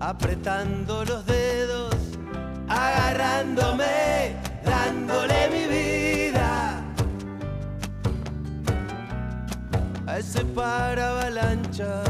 apretando 0.00 1.04
los 1.04 1.26
dedos, 1.26 1.94
agarrándome, 2.68 4.36
dándole 4.64 5.48
mi 5.50 5.66
vida 5.66 6.84
a 10.06 10.18
ese 10.18 10.44
para 10.44 11.10
avalanchas. 11.10 12.08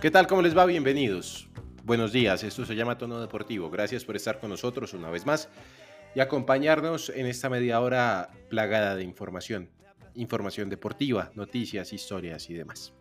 ¿Qué 0.00 0.10
tal? 0.10 0.26
¿Cómo 0.26 0.42
les 0.42 0.56
va? 0.58 0.66
Bienvenidos. 0.66 1.51
Buenos 1.84 2.12
días, 2.12 2.44
esto 2.44 2.64
se 2.64 2.76
llama 2.76 2.96
Tono 2.96 3.20
Deportivo. 3.20 3.68
Gracias 3.68 4.04
por 4.04 4.14
estar 4.14 4.38
con 4.38 4.50
nosotros 4.50 4.94
una 4.94 5.10
vez 5.10 5.26
más 5.26 5.48
y 6.14 6.20
acompañarnos 6.20 7.08
en 7.08 7.26
esta 7.26 7.50
media 7.50 7.80
hora 7.80 8.30
plagada 8.48 8.94
de 8.94 9.02
información. 9.02 9.68
Información 10.14 10.68
deportiva, 10.68 11.32
noticias, 11.34 11.92
historias 11.92 12.48
y 12.50 12.54
demás. 12.54 12.92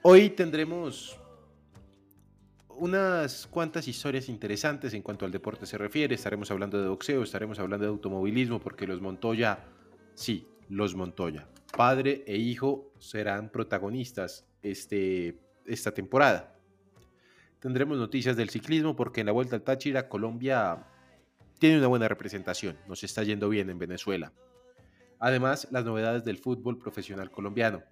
Hoy 0.00 0.30
tendremos 0.30 1.20
unas 2.70 3.46
cuantas 3.46 3.86
historias 3.86 4.30
interesantes 4.30 4.94
en 4.94 5.02
cuanto 5.02 5.26
al 5.26 5.32
deporte 5.32 5.66
se 5.66 5.76
refiere. 5.76 6.14
Estaremos 6.14 6.50
hablando 6.50 6.80
de 6.80 6.88
boxeo, 6.88 7.24
estaremos 7.24 7.58
hablando 7.58 7.84
de 7.84 7.90
automovilismo 7.90 8.58
porque 8.58 8.86
los 8.86 9.02
Montoya, 9.02 9.66
sí, 10.14 10.48
los 10.70 10.94
Montoya, 10.94 11.46
padre 11.76 12.24
e 12.26 12.38
hijo 12.38 12.90
serán 12.98 13.50
protagonistas 13.50 14.46
este, 14.62 15.45
esta 15.66 15.92
temporada. 15.92 16.58
Tendremos 17.60 17.98
noticias 17.98 18.36
del 18.36 18.50
ciclismo 18.50 18.94
porque 18.94 19.20
en 19.20 19.26
la 19.26 19.32
Vuelta 19.32 19.56
al 19.56 19.62
Táchira 19.62 20.08
Colombia 20.08 20.86
tiene 21.58 21.78
una 21.78 21.86
buena 21.86 22.08
representación, 22.08 22.76
nos 22.86 23.02
está 23.02 23.22
yendo 23.22 23.48
bien 23.48 23.70
en 23.70 23.78
Venezuela. 23.78 24.32
Además, 25.18 25.68
las 25.70 25.84
novedades 25.84 26.24
del 26.24 26.38
fútbol 26.38 26.78
profesional 26.78 27.30
colombiano. 27.30 27.82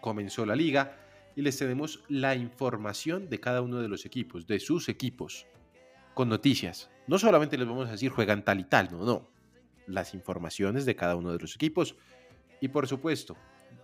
Comenzó 0.00 0.44
la 0.44 0.54
liga 0.54 0.98
y 1.34 1.42
les 1.42 1.56
tenemos 1.56 2.04
la 2.08 2.34
información 2.34 3.28
de 3.30 3.40
cada 3.40 3.62
uno 3.62 3.80
de 3.80 3.88
los 3.88 4.04
equipos, 4.04 4.46
de 4.46 4.60
sus 4.60 4.88
equipos, 4.88 5.46
con 6.12 6.28
noticias. 6.28 6.90
No 7.06 7.18
solamente 7.18 7.56
les 7.56 7.66
vamos 7.66 7.88
a 7.88 7.92
decir 7.92 8.10
juegan 8.10 8.44
tal 8.44 8.60
y 8.60 8.64
tal, 8.64 8.90
no, 8.92 9.04
no. 9.04 9.30
Las 9.86 10.14
informaciones 10.14 10.84
de 10.84 10.94
cada 10.94 11.16
uno 11.16 11.32
de 11.32 11.38
los 11.38 11.54
equipos. 11.54 11.96
Y 12.60 12.68
por 12.68 12.86
supuesto, 12.86 13.36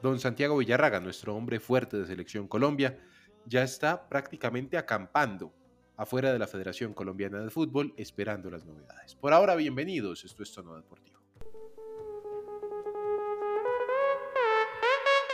Don 0.02 0.18
Santiago 0.20 0.56
Villarraga, 0.56 1.00
nuestro 1.00 1.34
hombre 1.34 1.60
fuerte 1.60 1.98
de 1.98 2.06
Selección 2.06 2.48
Colombia, 2.48 2.98
ya 3.46 3.62
está 3.62 4.08
prácticamente 4.08 4.76
acampando 4.76 5.52
afuera 5.96 6.32
de 6.32 6.38
la 6.38 6.46
Federación 6.46 6.94
Colombiana 6.94 7.40
de 7.40 7.50
Fútbol 7.50 7.92
esperando 7.96 8.50
las 8.50 8.64
novedades. 8.64 9.14
Por 9.14 9.32
ahora, 9.32 9.54
bienvenidos, 9.54 10.24
esto 10.24 10.42
es 10.42 10.52
Tono 10.52 10.74
Deportivo. 10.76 11.20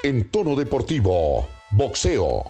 En 0.02 0.30
Tono 0.30 0.54
Deportivo, 0.56 1.48
boxeo. 1.72 2.44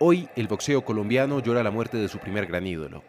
Hoy 0.00 0.28
el 0.36 0.46
boxeo 0.46 0.84
colombiano 0.84 1.40
llora 1.40 1.62
la 1.62 1.70
muerte 1.70 1.96
de 1.96 2.08
su 2.08 2.18
primer 2.18 2.46
gran 2.46 2.66
ídolo, 2.66 3.02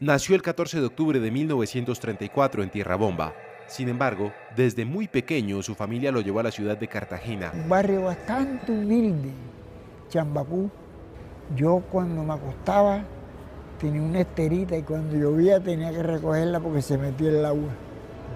Nació 0.00 0.36
el 0.36 0.42
14 0.42 0.78
de 0.78 0.86
octubre 0.86 1.18
de 1.18 1.28
1934 1.32 2.62
en 2.62 2.70
Tierra 2.70 2.94
Bomba. 2.94 3.34
Sin 3.66 3.88
embargo, 3.88 4.32
desde 4.54 4.84
muy 4.84 5.08
pequeño 5.08 5.60
su 5.60 5.74
familia 5.74 6.12
lo 6.12 6.20
llevó 6.20 6.38
a 6.38 6.44
la 6.44 6.52
ciudad 6.52 6.78
de 6.78 6.86
Cartagena. 6.86 7.50
Un 7.52 7.68
barrio 7.68 8.02
bastante 8.02 8.70
humilde, 8.70 9.30
Chambacú. 10.08 10.70
Yo 11.56 11.82
cuando 11.90 12.22
me 12.22 12.32
acostaba 12.32 13.02
tenía 13.80 14.00
una 14.00 14.20
esterita 14.20 14.76
y 14.76 14.84
cuando 14.84 15.16
llovía 15.16 15.58
tenía 15.58 15.90
que 15.90 16.04
recogerla 16.04 16.60
porque 16.60 16.80
se 16.80 16.96
metía 16.96 17.30
el 17.30 17.44
agua. 17.44 17.70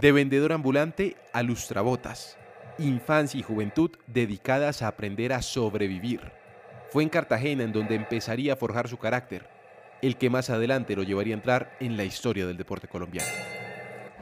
De 0.00 0.10
vendedor 0.10 0.52
ambulante 0.52 1.16
a 1.32 1.44
lustrabotas. 1.44 2.38
Infancia 2.78 3.38
y 3.38 3.44
juventud 3.44 3.92
dedicadas 4.08 4.82
a 4.82 4.88
aprender 4.88 5.32
a 5.32 5.42
sobrevivir. 5.42 6.22
Fue 6.90 7.04
en 7.04 7.08
Cartagena 7.08 7.62
en 7.62 7.72
donde 7.72 7.94
empezaría 7.94 8.54
a 8.54 8.56
forjar 8.56 8.88
su 8.88 8.96
carácter 8.96 9.61
el 10.02 10.16
que 10.16 10.28
más 10.28 10.50
adelante 10.50 10.96
lo 10.96 11.04
llevaría 11.04 11.34
a 11.34 11.38
entrar 11.38 11.76
en 11.80 11.96
la 11.96 12.04
historia 12.04 12.46
del 12.46 12.56
deporte 12.56 12.88
colombiano. 12.88 13.30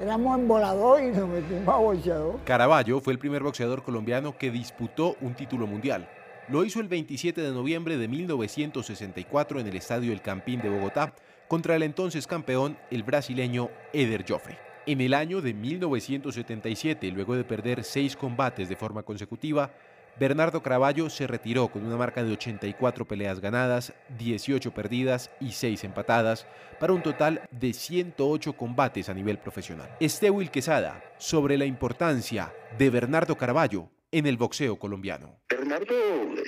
Éramos 0.01 0.39
en 0.39 0.47
volador 0.47 1.03
y 1.03 1.09
nos 1.09 1.29
metimos 1.29 1.69
a 1.69 1.79
boxeador. 1.79 2.41
Caraballo 2.45 3.01
fue 3.01 3.15
el 3.15 3.19
primer 3.19 3.43
boxeador 3.43 3.83
colombiano 3.83 4.37
que 4.39 4.51
disputó 4.51 5.17
un 5.21 5.35
título 5.35 5.67
mundial. 5.67 6.09
Lo 6.49 6.65
hizo 6.65 6.81
el 6.81 6.89
27 6.89 7.41
de 7.41 7.53
noviembre 7.53 7.97
de 7.97 8.09
1964 8.09 9.61
en 9.61 9.67
el 9.67 9.77
Estadio 9.77 10.13
El 10.13 10.23
Campín 10.23 10.61
de 10.61 10.69
Bogotá 10.69 11.15
contra 11.49 11.77
el 11.77 11.83
entonces 11.83 12.27
campeón, 12.27 12.79
el 12.91 13.03
brasileño 13.03 13.71
Eder 13.93 14.25
Joffrey. 14.29 14.57
En 14.87 15.01
el 15.01 15.15
año 15.15 15.41
de 15.41 15.53
1977, 15.53 17.11
luego 17.11 17.37
de 17.37 17.45
perder 17.45 17.85
seis 17.85 18.17
combates 18.17 18.69
de 18.69 18.77
forma 18.77 19.03
consecutiva, 19.03 19.71
Bernardo 20.21 20.63
Caraballo 20.63 21.09
se 21.09 21.27
retiró 21.27 21.69
con 21.69 21.87
una 21.87 21.97
marca 21.97 22.23
de 22.23 22.31
84 22.33 23.09
peleas 23.09 23.41
ganadas, 23.41 23.95
18 24.19 24.71
perdidas 24.75 25.31
y 25.41 25.53
6 25.53 25.83
empatadas, 25.85 26.47
para 26.79 26.93
un 26.93 27.03
total 27.03 27.41
de 27.51 27.73
108 27.73 28.53
combates 28.53 29.09
a 29.09 29.15
nivel 29.15 29.39
profesional. 29.39 29.89
Estewil 29.99 30.51
Quesada, 30.51 31.03
sobre 31.17 31.57
la 31.57 31.65
importancia 31.65 32.53
de 32.77 32.91
Bernardo 32.91 33.39
Caraballo 33.39 33.89
en 34.13 34.27
el 34.27 34.37
boxeo 34.37 34.79
colombiano. 34.79 35.41
Bernardo 35.49 35.95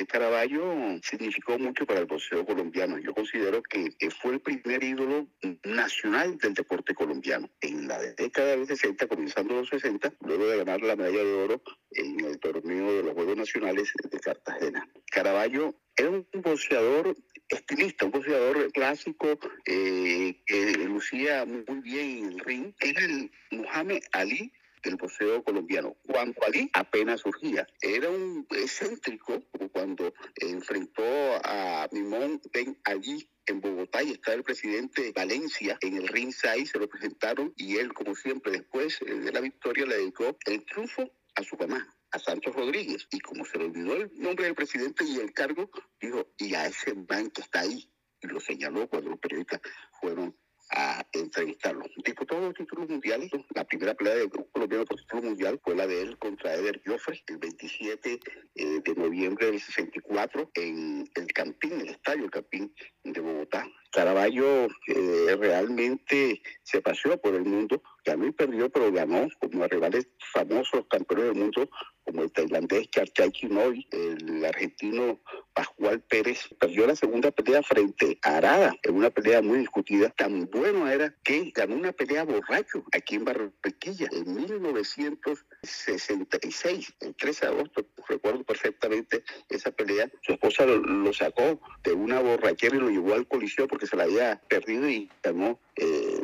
Caraballo 0.09 1.00
significó 1.03 1.59
mucho 1.59 1.87
para 1.87 2.00
el 2.00 2.06
boxeo 2.06 2.45
colombiano. 2.45 2.99
Yo 2.99 3.15
considero 3.15 3.62
que 3.62 3.95
fue 4.21 4.34
el 4.34 4.41
primer 4.41 4.83
ídolo 4.83 5.28
nacional 5.65 6.37
del 6.39 6.55
deporte 6.55 6.95
colombiano. 6.95 7.49
En 7.61 7.89
la 7.89 7.99
década 7.99 8.51
de 8.51 8.56
los 8.59 8.69
60, 8.69 9.06
comenzando 9.06 9.55
los 9.55 9.69
60, 9.69 10.12
luego 10.21 10.47
de 10.47 10.59
ganar 10.59 10.83
la 10.83 10.97
medalla 10.97 11.25
de 11.25 11.33
oro 11.33 11.62
en 11.93 12.21
el 12.21 12.39
torneo 12.41 12.93
de 12.95 13.03
los 13.05 13.15
Juegos 13.15 13.37
Nacionales 13.37 13.93
de 14.11 14.21
Cartagena. 14.21 14.89
Caraballo 15.11 15.75
era 15.97 16.11
un 16.11 16.27
boxeador 16.34 17.15
estilista, 17.49 18.06
un 18.06 18.12
boxeador 18.12 18.72
clásico 18.72 19.39
eh, 19.67 20.43
que 20.47 20.72
lucía 20.84 21.45
muy 21.45 21.81
bien 21.81 22.19
en 22.19 22.33
el 22.33 22.39
ring. 22.41 22.75
Era 22.81 23.01
el 23.05 23.31
Muhammad 23.51 24.01
Ali 24.12 24.53
del 24.82 24.97
boxeo 24.97 25.43
colombiano. 25.43 25.97
Juan 26.06 26.34
Ali 26.47 26.70
apenas 26.72 27.20
surgía. 27.20 27.66
Era 27.81 28.10
un 28.10 28.47
excéntrico 28.50 29.43
cuando 29.72 30.12
enfrentó 30.37 31.04
a 31.44 31.88
Mimón 31.93 32.41
Ben 32.53 32.78
allí 32.84 33.28
en 33.47 33.60
Bogotá 33.60 34.03
y 34.03 34.12
está 34.12 34.34
el 34.34 34.44
presidente 34.44 35.12
Valencia 35.15 35.76
en 35.81 35.97
el 35.97 36.09
ring 36.09 36.33
6, 36.33 36.71
se 36.71 36.78
lo 36.78 36.89
presentaron 36.89 37.53
y 37.57 37.77
él, 37.77 37.92
como 37.92 38.15
siempre, 38.15 38.53
después 38.53 39.01
de 39.01 39.33
la 39.33 39.41
victoria 39.41 39.86
le 39.86 39.97
dedicó 39.97 40.36
el 40.47 40.65
triunfo 40.65 41.10
a 41.34 41.42
su 41.42 41.57
mamá 41.57 41.95
a 42.12 42.18
Santos 42.18 42.54
Rodríguez. 42.54 43.09
Y 43.10 43.21
como 43.21 43.45
se 43.45 43.59
le 43.59 43.65
olvidó 43.65 43.97
el 43.97 44.10
nombre 44.15 44.45
del 44.45 44.54
presidente 44.54 45.04
y 45.04 45.18
el 45.18 45.33
cargo, 45.33 45.71
dijo, 46.01 46.28
y 46.39 46.54
a 46.54 46.66
ese 46.66 46.95
man 46.95 47.30
que 47.30 47.41
está 47.41 47.60
ahí. 47.60 47.91
Y 48.21 48.28
lo 48.28 48.39
señaló 48.39 48.89
cuando 48.89 49.10
los 49.10 49.18
periodistas 49.18 49.60
fueron 50.01 50.36
a 50.72 51.07
entrevistarlo. 51.13 51.84
Disputó 52.04 52.41
dos 52.41 52.54
títulos 52.54 52.89
mundiales. 52.89 53.30
La 53.54 53.65
primera 53.65 53.95
pelea 53.95 54.15
del 54.15 54.28
grupo 54.28 54.51
colombiano 54.53 54.84
por 54.84 54.98
título 54.98 55.22
mundial 55.22 55.60
fue 55.63 55.77
la 55.77 55.86
de 55.86 56.03
él 56.03 56.19
contra 56.19 56.54
Eder 56.54 56.80
Joffre 56.84 57.22
el 57.27 57.39
27 57.39 58.21
eh, 58.54 58.80
de 58.84 58.95
noviembre 58.95 59.47
del 59.47 59.60
64 59.60 60.51
en 60.54 61.09
el 61.15 61.27
Campín, 61.33 61.80
el 61.80 61.89
estadio 61.89 62.24
El 62.24 62.30
Campín 62.30 62.74
de 63.04 63.21
Bogotá. 63.21 63.66
Caraballo 63.92 64.69
eh, 64.86 65.36
realmente 65.39 66.41
se 66.63 66.80
paseó 66.80 67.21
por 67.21 67.34
el 67.34 67.45
mundo, 67.45 67.83
ganó 68.07 68.27
y 68.27 68.33
perdió, 68.33 68.71
pero 68.71 68.91
ganó 68.91 69.28
como 69.39 69.65
a 69.65 69.69
rivales 69.69 70.09
famosos 70.33 70.86
campeones 70.89 71.27
del 71.27 71.34
mundo 71.34 71.69
como 72.04 72.22
el 72.22 72.33
tailandés 72.33 72.89
Charchay 72.91 73.30
Chinoy, 73.30 73.86
el 73.91 74.45
argentino 74.45 75.21
Pascual 75.54 76.01
Pérez, 76.01 76.49
perdió 76.59 76.87
la 76.87 76.97
segunda 76.97 77.31
pelea 77.31 77.63
frente 77.63 78.19
a 78.22 78.39
Arada, 78.39 78.75
en 78.83 78.95
una 78.95 79.10
pelea 79.10 79.43
muy 79.43 79.59
discutida. 79.59 80.09
Tan 80.10 80.49
bueno 80.51 80.89
era 80.89 81.15
que 81.22 81.53
ganó 81.54 81.77
una 81.77 81.93
pelea 81.93 82.25
borracho 82.25 82.83
aquí 82.93 83.16
en 83.16 83.25
Barranquilla 83.25 84.09
en 84.10 84.34
1966, 84.34 86.95
el 87.01 87.15
13 87.15 87.47
de 87.47 87.53
agosto, 87.53 87.87
recuerdo 88.09 88.43
perfectamente 88.45 89.22
esa 89.49 89.71
pelea. 89.71 90.10
Su 90.22 90.33
esposa 90.33 90.65
lo, 90.66 91.13
sacó 91.13 91.60
de 91.83 91.93
una 91.93 92.21
borrachera 92.21 92.77
y 92.77 92.81
lo 92.81 92.89
llevó 92.89 93.13
al 93.15 93.27
coliseo 93.27 93.69
porque 93.69 93.87
se 93.87 93.97
la 93.97 94.05
había 94.05 94.41
perdido 94.48 94.89
y 94.89 95.10
ganó 95.22 95.60
eh, 95.77 96.22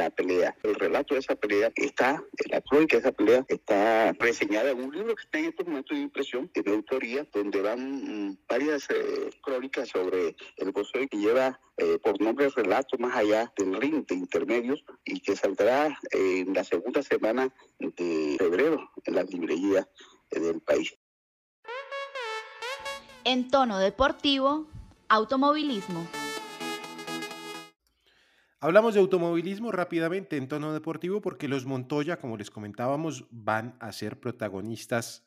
la 0.00 0.10
pelea. 0.10 0.56
El 0.62 0.74
relato 0.76 1.14
de 1.14 1.20
esa 1.20 1.34
pelea 1.36 1.70
está, 1.74 2.22
la 2.48 2.60
crónica 2.62 2.96
de 2.96 3.00
esa 3.00 3.12
pelea 3.12 3.44
está 3.48 4.12
reseñada 4.18 4.70
en 4.70 4.82
un 4.82 4.94
libro 4.94 5.14
que 5.14 5.22
está 5.22 5.38
en 5.38 5.46
estos 5.46 5.66
momentos 5.66 5.96
de 5.96 6.02
impresión, 6.02 6.50
de 6.54 6.72
autoría, 6.72 7.26
donde 7.32 7.60
van 7.60 8.28
mm, 8.28 8.38
varias 8.48 8.88
eh, 8.90 9.30
crónicas 9.42 9.90
sobre 9.90 10.34
el 10.56 10.72
boxeo 10.72 11.06
que 11.08 11.18
lleva 11.18 11.60
eh, 11.76 11.98
por 12.02 12.20
nombre 12.20 12.48
Relato 12.48 12.96
más 12.98 13.14
allá 13.16 13.52
del 13.56 13.74
ring 13.80 14.06
de 14.06 14.14
intermedios 14.14 14.82
y 15.04 15.20
que 15.20 15.36
saldrá 15.36 15.96
en 16.10 16.52
la 16.54 16.64
segunda 16.64 17.02
semana 17.02 17.54
de 17.78 18.36
febrero 18.38 18.90
en 19.04 19.14
las 19.14 19.30
librerías 19.30 19.86
eh, 20.30 20.40
del 20.40 20.60
país. 20.60 20.96
En 23.24 23.50
tono 23.50 23.78
deportivo, 23.78 24.66
automovilismo. 25.08 26.19
Hablamos 28.62 28.92
de 28.92 29.00
automovilismo 29.00 29.72
rápidamente 29.72 30.36
en 30.36 30.46
tono 30.46 30.74
deportivo 30.74 31.22
porque 31.22 31.48
los 31.48 31.64
Montoya, 31.64 32.18
como 32.18 32.36
les 32.36 32.50
comentábamos, 32.50 33.24
van 33.30 33.74
a 33.80 33.90
ser 33.90 34.20
protagonistas 34.20 35.26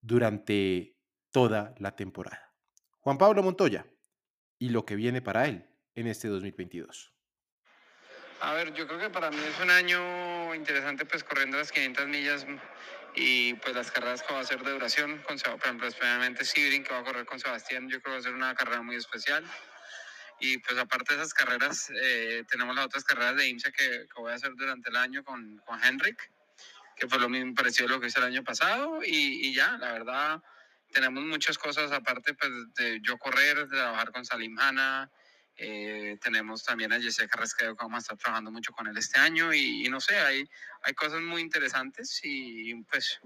durante 0.00 0.96
toda 1.32 1.74
la 1.78 1.96
temporada. 1.96 2.54
Juan 3.00 3.18
Pablo 3.18 3.42
Montoya 3.42 3.84
y 4.60 4.68
lo 4.68 4.86
que 4.86 4.94
viene 4.94 5.22
para 5.22 5.46
él 5.46 5.68
en 5.96 6.06
este 6.06 6.28
2022. 6.28 7.12
A 8.42 8.52
ver, 8.52 8.72
yo 8.74 8.86
creo 8.86 9.00
que 9.00 9.10
para 9.10 9.32
mí 9.32 9.38
es 9.38 9.60
un 9.60 9.70
año 9.70 10.54
interesante 10.54 11.04
pues 11.06 11.24
corriendo 11.24 11.58
las 11.58 11.72
500 11.72 12.06
millas 12.06 12.46
y 13.16 13.54
pues 13.54 13.74
las 13.74 13.90
carreras 13.90 14.22
que 14.22 14.32
va 14.32 14.38
a 14.38 14.44
ser 14.44 14.62
de 14.62 14.70
duración, 14.70 15.20
con, 15.26 15.36
por 15.36 15.56
ejemplo, 15.56 15.88
especialmente 15.88 16.44
Sibrin 16.44 16.84
que 16.84 16.92
va 16.92 17.00
a 17.00 17.04
correr 17.04 17.26
con 17.26 17.40
Sebastián, 17.40 17.88
yo 17.88 18.00
creo 18.00 18.02
que 18.02 18.10
va 18.10 18.18
a 18.18 18.22
ser 18.22 18.34
una 18.34 18.54
carrera 18.54 18.82
muy 18.82 18.94
especial. 18.94 19.44
Y 20.40 20.58
pues 20.58 20.78
aparte 20.78 21.14
de 21.14 21.20
esas 21.20 21.34
carreras, 21.34 21.90
eh, 22.02 22.44
tenemos 22.50 22.74
las 22.74 22.86
otras 22.86 23.04
carreras 23.04 23.36
de 23.36 23.48
IMSA 23.48 23.70
que, 23.70 24.06
que 24.12 24.20
voy 24.20 24.32
a 24.32 24.34
hacer 24.34 24.52
durante 24.56 24.90
el 24.90 24.96
año 24.96 25.24
con, 25.24 25.58
con 25.66 25.82
Henrik, 25.82 26.30
que 26.96 27.08
fue 27.08 27.18
lo 27.18 27.28
mismo 27.28 27.54
parecido 27.54 27.88
a 27.88 27.92
lo 27.92 28.00
que 28.00 28.08
hice 28.08 28.18
el 28.18 28.26
año 28.26 28.44
pasado. 28.44 29.00
Y, 29.04 29.48
y 29.48 29.54
ya, 29.54 29.76
la 29.78 29.92
verdad, 29.92 30.42
tenemos 30.92 31.24
muchas 31.24 31.56
cosas 31.58 31.92
aparte 31.92 32.34
pues, 32.34 32.50
de 32.76 33.00
yo 33.02 33.16
correr, 33.18 33.56
de 33.56 33.76
trabajar 33.76 34.12
con 34.12 34.24
Salim 34.24 34.58
Hanna. 34.58 35.10
eh, 35.56 36.18
tenemos 36.20 36.64
también 36.64 36.92
a 36.92 37.00
Jesse 37.00 37.28
Carrasquedo 37.28 37.76
que 37.76 37.84
vamos 37.84 37.98
a 37.98 38.00
estar 38.00 38.18
trabajando 38.18 38.50
mucho 38.50 38.72
con 38.72 38.86
él 38.86 38.96
este 38.96 39.20
año. 39.20 39.52
Y, 39.52 39.86
y 39.86 39.88
no 39.88 40.00
sé, 40.00 40.16
hay, 40.18 40.48
hay 40.82 40.94
cosas 40.94 41.20
muy 41.20 41.42
interesantes 41.42 42.20
y 42.22 42.74
pues 42.84 43.20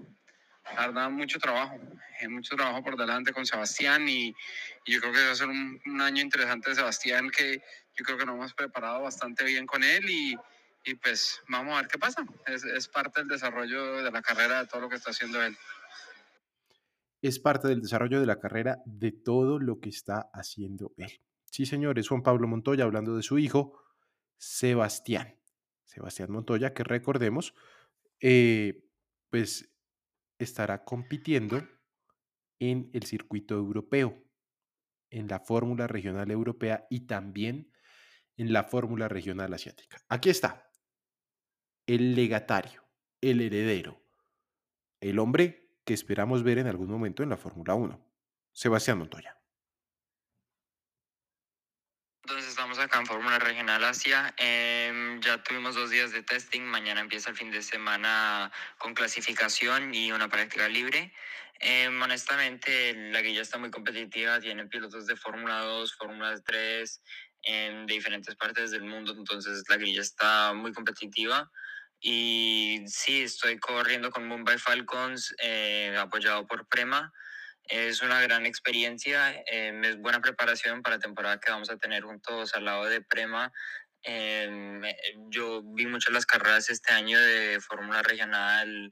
la 0.75 0.87
verdad, 0.87 1.09
mucho 1.09 1.39
trabajo, 1.39 1.79
eh, 2.19 2.27
mucho 2.27 2.55
trabajo 2.55 2.83
por 2.83 2.97
delante 2.97 3.33
con 3.33 3.45
Sebastián 3.45 4.07
y, 4.07 4.33
yo 4.85 4.99
creo 5.01 5.13
que 5.13 5.23
va 5.23 5.31
a 5.31 5.35
ser 5.35 5.47
un, 5.47 5.79
un 5.85 6.01
año 6.01 6.23
interesante 6.23 6.71
de 6.71 6.75
Sebastián 6.75 7.29
que 7.29 7.61
yo 7.95 8.05
creo 8.05 8.17
que 8.17 8.25
nos 8.25 8.35
hemos 8.35 8.53
preparado 8.55 9.03
bastante 9.03 9.43
bien 9.43 9.67
con 9.67 9.83
él 9.83 10.09
y, 10.09 10.35
y 10.85 10.95
pues 10.95 11.41
vamos 11.47 11.73
a 11.73 11.81
ver 11.81 11.87
qué 11.87 11.99
pasa. 11.99 12.25
Es, 12.47 12.63
es 12.63 12.87
parte 12.87 13.21
del 13.21 13.27
desarrollo 13.27 14.03
de 14.03 14.11
la 14.11 14.21
carrera, 14.21 14.61
de 14.61 14.67
todo 14.67 14.81
lo 14.81 14.89
que 14.89 14.95
está 14.95 15.11
haciendo 15.11 15.43
él. 15.43 15.55
Es 17.21 17.39
parte 17.39 17.67
del 17.67 17.81
desarrollo 17.81 18.19
de 18.19 18.25
la 18.25 18.39
carrera 18.39 18.79
de 18.85 19.11
todo 19.11 19.59
lo 19.59 19.79
que 19.79 19.89
está 19.89 20.29
haciendo 20.33 20.93
él. 20.97 21.21
Sí, 21.51 21.65
señores, 21.65 22.07
Juan 22.07 22.23
Pablo 22.23 22.47
Montoya 22.47 22.85
hablando 22.85 23.15
de 23.15 23.23
su 23.23 23.37
hijo, 23.37 23.83
Sebastián. 24.37 25.35
Sebastián 25.83 26.31
Montoya, 26.31 26.73
que 26.73 26.83
recordemos, 26.83 27.53
eh, 28.21 28.85
pues 29.29 29.68
estará 30.39 30.83
compitiendo 30.83 31.67
en 32.59 32.89
el 32.93 33.03
circuito 33.03 33.55
europeo, 33.55 34.23
en 35.11 35.27
la 35.27 35.39
Fórmula 35.39 35.87
Regional 35.87 36.31
Europea 36.31 36.87
y 36.89 37.01
también 37.01 37.71
en 38.37 38.53
la 38.53 38.63
Fórmula 38.63 39.07
Regional 39.07 39.53
Asiática. 39.53 39.97
Aquí 40.07 40.29
está, 40.29 40.71
el 41.85 42.15
legatario, 42.15 42.83
el 43.21 43.41
heredero, 43.41 44.01
el 45.01 45.19
hombre 45.19 45.75
que 45.85 45.93
esperamos 45.93 46.43
ver 46.43 46.57
en 46.57 46.67
algún 46.67 46.89
momento 46.89 47.23
en 47.23 47.29
la 47.29 47.37
Fórmula 47.37 47.73
1, 47.73 47.99
Sebastián 48.53 48.99
Montoya. 48.99 49.35
Entonces 52.23 52.49
estamos 52.49 52.68
acá 52.81 52.99
en 52.99 53.05
Fórmula 53.05 53.39
Regional 53.39 53.83
Asia. 53.83 54.33
Em, 54.37 55.19
ya 55.21 55.41
tuvimos 55.43 55.75
dos 55.75 55.89
días 55.89 56.11
de 56.11 56.23
testing. 56.23 56.61
Mañana 56.61 57.01
empieza 57.01 57.29
el 57.29 57.35
fin 57.35 57.51
de 57.51 57.61
semana 57.61 58.51
con 58.77 58.93
clasificación 58.93 59.93
y 59.93 60.11
una 60.11 60.29
práctica 60.29 60.67
libre. 60.67 61.13
Em, 61.59 62.01
honestamente, 62.01 62.93
la 63.11 63.21
guilla 63.21 63.41
está 63.41 63.57
muy 63.57 63.71
competitiva. 63.71 64.39
Tienen 64.39 64.69
pilotos 64.69 65.05
de 65.07 65.15
Fórmula 65.15 65.59
2, 65.59 65.95
Fórmula 65.95 66.39
3, 66.41 67.01
em, 67.43 67.85
de 67.85 67.93
diferentes 67.93 68.35
partes 68.35 68.71
del 68.71 68.83
mundo. 68.83 69.13
Entonces 69.17 69.63
la 69.67 69.77
grilla 69.77 70.01
está 70.01 70.53
muy 70.53 70.71
competitiva. 70.71 71.49
Y 71.99 72.83
sí, 72.87 73.23
estoy 73.23 73.59
corriendo 73.59 74.09
con 74.11 74.27
Mumbai 74.27 74.57
Falcons, 74.57 75.35
eh, 75.39 75.95
apoyado 75.99 76.47
por 76.47 76.67
Prema. 76.67 77.11
Es 77.69 78.01
una 78.01 78.19
gran 78.21 78.45
experiencia, 78.47 79.31
eh, 79.45 79.79
es 79.83 79.99
buena 80.01 80.21
preparación 80.21 80.81
para 80.81 80.95
la 80.95 80.99
temporada 81.01 81.39
que 81.39 81.51
vamos 81.51 81.69
a 81.69 81.77
tener 81.77 82.01
juntos 82.03 82.55
al 82.55 82.65
lado 82.65 82.85
de 82.85 83.01
Prema. 83.01 83.51
Eh, 84.01 84.81
yo 85.29 85.61
vi 85.63 85.85
muchas 85.85 86.11
las 86.13 86.25
carreras 86.25 86.69
este 86.71 86.93
año 86.93 87.19
de 87.19 87.59
Fórmula 87.61 88.01
Regional 88.01 88.91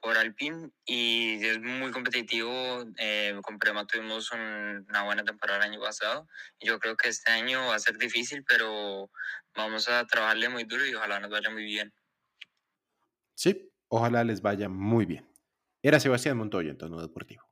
por 0.00 0.18
Alpine 0.18 0.70
y 0.84 1.42
es 1.42 1.58
muy 1.58 1.90
competitivo. 1.90 2.84
Eh, 2.98 3.34
con 3.42 3.58
Prema 3.58 3.86
tuvimos 3.86 4.30
un- 4.30 4.84
una 4.90 5.04
buena 5.04 5.24
temporada 5.24 5.64
el 5.64 5.72
año 5.72 5.80
pasado. 5.80 6.28
Yo 6.60 6.78
creo 6.80 6.96
que 6.98 7.08
este 7.08 7.32
año 7.32 7.68
va 7.68 7.76
a 7.76 7.80
ser 7.80 7.96
difícil, 7.96 8.44
pero 8.44 9.10
vamos 9.56 9.88
a 9.88 10.06
trabajarle 10.06 10.50
muy 10.50 10.64
duro 10.64 10.84
y 10.86 10.94
ojalá 10.94 11.18
nos 11.18 11.30
vaya 11.30 11.48
muy 11.48 11.64
bien. 11.64 11.94
Sí, 13.34 13.72
ojalá 13.88 14.22
les 14.22 14.42
vaya 14.42 14.68
muy 14.68 15.06
bien. 15.06 15.26
Era 15.82 15.98
Sebastián 15.98 16.36
Montoya 16.36 16.70
en 16.70 16.76
tono 16.78 17.00
deportivo. 17.00 17.47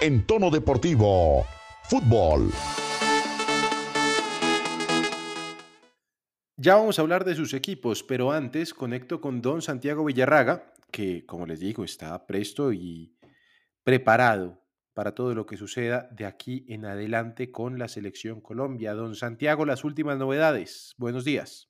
En 0.00 0.24
tono 0.24 0.48
deportivo, 0.48 1.44
fútbol. 1.82 2.52
Ya 6.56 6.76
vamos 6.76 6.98
a 6.98 7.02
hablar 7.02 7.24
de 7.24 7.34
sus 7.34 7.52
equipos, 7.52 8.04
pero 8.04 8.30
antes 8.30 8.74
conecto 8.74 9.20
con 9.20 9.42
don 9.42 9.60
Santiago 9.60 10.04
Villarraga, 10.04 10.72
que 10.92 11.26
como 11.26 11.46
les 11.46 11.58
digo 11.58 11.82
está 11.82 12.28
presto 12.28 12.72
y 12.72 13.18
preparado 13.82 14.62
para 14.94 15.16
todo 15.16 15.34
lo 15.34 15.46
que 15.46 15.56
suceda 15.56 16.08
de 16.12 16.26
aquí 16.26 16.64
en 16.68 16.84
adelante 16.84 17.50
con 17.50 17.76
la 17.80 17.88
selección 17.88 18.40
Colombia. 18.40 18.94
Don 18.94 19.16
Santiago, 19.16 19.66
las 19.66 19.82
últimas 19.82 20.16
novedades. 20.16 20.94
Buenos 20.96 21.24
días. 21.24 21.68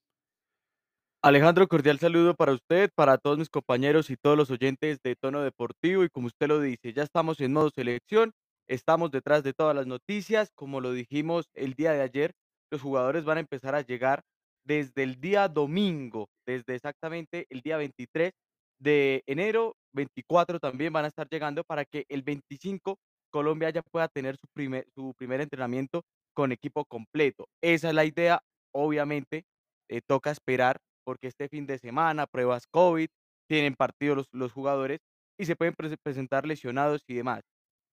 Alejandro, 1.21 1.67
cordial 1.67 1.99
saludo 1.99 2.35
para 2.35 2.53
usted, 2.53 2.91
para 2.95 3.19
todos 3.19 3.39
mis 3.39 3.49
compañeros 3.51 4.09
y 4.09 4.17
todos 4.17 4.37
los 4.37 4.53
oyentes 4.53 5.01
de 5.03 5.17
Tono 5.17 5.43
Deportivo. 5.43 6.05
Y 6.05 6.11
como 6.11 6.29
usted 6.29 6.47
lo 6.47 6.61
dice, 6.61 6.93
ya 6.93 7.03
estamos 7.03 7.41
en 7.41 7.53
modo 7.53 7.71
selección, 7.71 8.31
estamos 8.69 9.11
detrás 9.11 9.43
de 9.43 9.53
todas 9.53 9.75
las 9.75 9.89
noticias. 9.89 10.53
Como 10.55 10.81
lo 10.81 10.93
dijimos 10.93 11.47
el 11.55 11.75
día 11.75 11.91
de 11.93 12.03
ayer, 12.03 12.35
los 12.71 12.83
jugadores 12.83 13.25
van 13.25 13.39
a 13.39 13.41
empezar 13.41 13.75
a 13.75 13.81
llegar 13.81 14.23
desde 14.65 15.03
el 15.03 15.21
día 15.21 15.49
domingo, 15.49 16.29
desde 16.47 16.77
exactamente 16.77 17.47
el 17.51 17.63
día 17.63 17.79
23 17.79 18.31
de 18.79 19.25
enero, 19.27 19.75
24 19.95 20.61
también 20.61 20.93
van 20.93 21.05
a 21.05 21.09
estar 21.09 21.27
llegando 21.29 21.65
para 21.65 21.85
que 21.85 22.05
el 22.09 22.23
25 22.23 22.97
Colombia 23.31 23.71
ya 23.71 23.83
pueda 23.83 24.07
tener 24.07 24.37
su 24.37 24.47
primer, 24.55 24.87
su 24.95 25.15
primer 25.19 25.41
entrenamiento 25.41 26.03
con 26.33 26.53
equipo 26.53 26.85
completo. 26.85 27.47
Esa 27.61 27.89
es 27.89 27.95
la 27.95 28.05
idea, 28.05 28.41
obviamente, 28.73 29.43
eh, 29.89 30.01
toca 30.07 30.31
esperar 30.31 30.79
porque 31.09 31.29
este 31.29 31.49
fin 31.49 31.65
de 31.67 31.79
semana, 31.79 32.27
pruebas 32.27 32.67
COVID, 32.67 33.09
tienen 33.49 33.75
partido 33.77 34.15
los, 34.15 34.27
los 34.33 34.53
jugadores 34.53 35.01
y 35.39 35.47
se 35.47 35.57
pueden 35.57 35.73
prese- 35.75 35.97
presentar 36.03 36.45
lesionados 36.45 37.03
y 37.09 37.15
demás. 37.15 37.41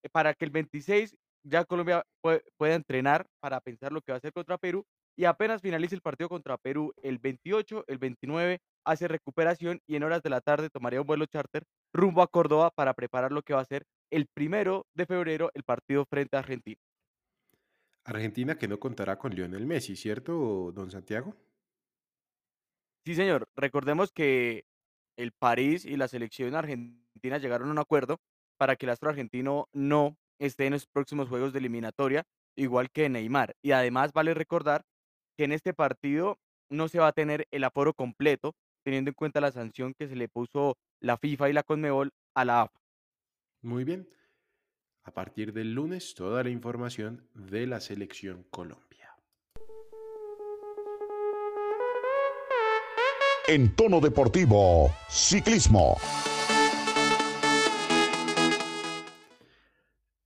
Eh, 0.03 0.10
Para 0.12 0.34
que 0.34 0.43
el 0.43 0.51
26 0.51 1.15
ya 1.48 1.63
Colombia 1.63 2.03
pue- 2.22 2.43
pueda 2.57 2.75
entrenar 2.75 3.25
para 3.41 3.62
pensar 3.62 3.93
lo 3.93 4.01
que 4.01 4.12
va 4.12 4.15
a 4.15 4.17
hacer 4.17 4.34
contra 4.34 4.57
Perú 4.57 4.84
y 5.17 5.24
apenas 5.24 5.62
finalice 5.62 5.95
el 5.95 6.01
partido 6.01 6.27
contra 6.27 6.57
Perú 6.57 6.91
el 7.03 7.17
28, 7.19 7.86
el 7.88 8.00
29 8.00 8.60
hace 8.86 9.07
recuperación 9.07 9.79
y 9.88 9.95
en 9.95 10.03
horas 10.03 10.22
de 10.22 10.29
la 10.29 10.41
tarde 10.41 10.69
tomaría 10.69 11.00
un 11.00 11.07
vuelo 11.07 11.25
charter 11.25 11.63
rumbo 11.93 12.22
a 12.22 12.27
Córdoba 12.27 12.69
para 12.75 12.93
preparar 12.93 13.31
lo 13.31 13.43
que 13.43 13.53
va 13.53 13.62
a 13.62 13.65
ser 13.65 13.84
el 14.12 14.25
primero 14.27 14.88
de 14.93 15.05
febrero 15.05 15.51
el 15.53 15.63
partido 15.63 16.03
frente 16.10 16.36
a 16.36 16.39
Argentina. 16.39 16.81
Argentina 18.03 18.57
que 18.57 18.67
no 18.67 18.77
contará 18.77 19.17
con 19.17 19.34
Lionel 19.34 19.65
Messi, 19.65 19.95
¿cierto, 19.95 20.72
don 20.74 20.91
Santiago? 20.91 21.34
Sí, 23.05 23.13
señor. 23.13 23.47
Recordemos 23.55 24.12
que 24.12 24.65
el 25.15 25.31
París 25.31 25.85
y 25.85 25.95
la 25.95 26.07
selección 26.07 26.55
argentina 26.55 27.38
llegaron 27.38 27.69
a 27.69 27.71
un 27.71 27.77
acuerdo 27.77 28.19
para 28.57 28.75
que 28.75 28.88
el 28.88 28.89
astro 28.89 29.09
argentino 29.09 29.69
no 29.74 30.17
esté 30.39 30.65
en 30.65 30.74
los 30.74 30.88
próximos 30.88 31.29
juegos 31.29 31.53
de 31.53 31.59
eliminatoria, 31.59 32.24
igual 32.55 32.89
que 32.89 33.07
Neymar. 33.07 33.55
Y 33.62 33.71
además 33.71 34.12
vale 34.12 34.33
recordar 34.33 34.85
que 35.38 35.43
en 35.43 35.51
este 35.51 35.74
partido 35.74 36.39
no 36.69 36.88
se 36.88 36.97
va 36.97 37.07
a 37.07 37.13
tener 37.13 37.47
el 37.51 37.63
aforo 37.63 37.93
completo, 37.93 38.55
teniendo 38.83 39.09
en 39.09 39.15
cuenta 39.15 39.39
la 39.39 39.51
sanción 39.51 39.93
que 39.93 40.07
se 40.07 40.15
le 40.15 40.27
puso 40.27 40.77
la 41.00 41.17
FIFA 41.17 41.50
y 41.50 41.53
la 41.53 41.63
Conmebol 41.63 42.12
a 42.33 42.43
la 42.43 42.62
AFA. 42.63 42.79
Muy 43.62 43.83
bien. 43.83 44.09
A 45.03 45.12
partir 45.12 45.53
del 45.53 45.74
lunes, 45.74 46.15
toda 46.15 46.43
la 46.43 46.50
información 46.50 47.29
de 47.35 47.67
la 47.67 47.79
selección 47.79 48.47
Colombia. 48.50 49.04
En 53.47 53.75
tono 53.75 54.01
deportivo, 54.01 54.91
ciclismo. 55.07 55.97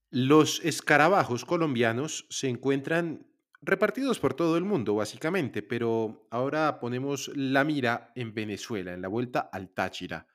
Los 0.10 0.64
escarabajos 0.64 1.44
colombianos 1.44 2.26
se 2.30 2.48
encuentran 2.48 3.28
repartidos 3.62 4.22
por 4.22 4.36
todo 4.36 4.56
el 4.56 4.64
mundo, 4.64 4.96
básicamente, 4.96 5.62
pero 5.62 6.30
ahora 6.32 6.80
ponemos 6.80 7.30
la 7.36 7.66
mira 7.66 8.14
en 8.16 8.34
Venezuela, 8.34 8.94
en 8.94 9.02
la 9.02 9.10
vuelta 9.10 9.50
al 9.52 9.68
Táchira. 9.68 10.26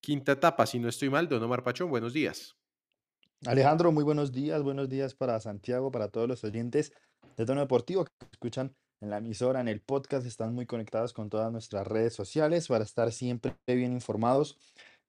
Quinta 0.00 0.30
etapa, 0.30 0.64
si 0.66 0.78
no 0.78 0.88
estoy 0.88 1.10
mal, 1.10 1.28
don 1.28 1.42
Omar 1.42 1.64
Pachón, 1.64 1.90
buenos 1.90 2.12
días. 2.12 2.56
Alejandro, 3.46 3.90
muy 3.90 4.04
buenos 4.04 4.30
días, 4.30 4.62
buenos 4.62 4.88
días 4.88 5.16
para 5.16 5.40
Santiago, 5.40 5.90
para 5.90 6.06
todos 6.06 6.28
los 6.28 6.44
oyentes 6.44 6.92
de 7.36 7.44
Tono 7.44 7.62
Deportivo 7.62 8.04
que 8.04 8.12
escuchan 8.30 8.76
en 9.00 9.10
la 9.10 9.18
emisora, 9.18 9.60
en 9.60 9.68
el 9.68 9.80
podcast, 9.80 10.26
están 10.26 10.54
muy 10.54 10.66
conectados 10.66 11.12
con 11.12 11.28
todas 11.30 11.52
nuestras 11.52 11.86
redes 11.86 12.14
sociales 12.14 12.68
para 12.68 12.84
estar 12.84 13.12
siempre 13.12 13.56
bien 13.66 13.92
informados, 13.92 14.58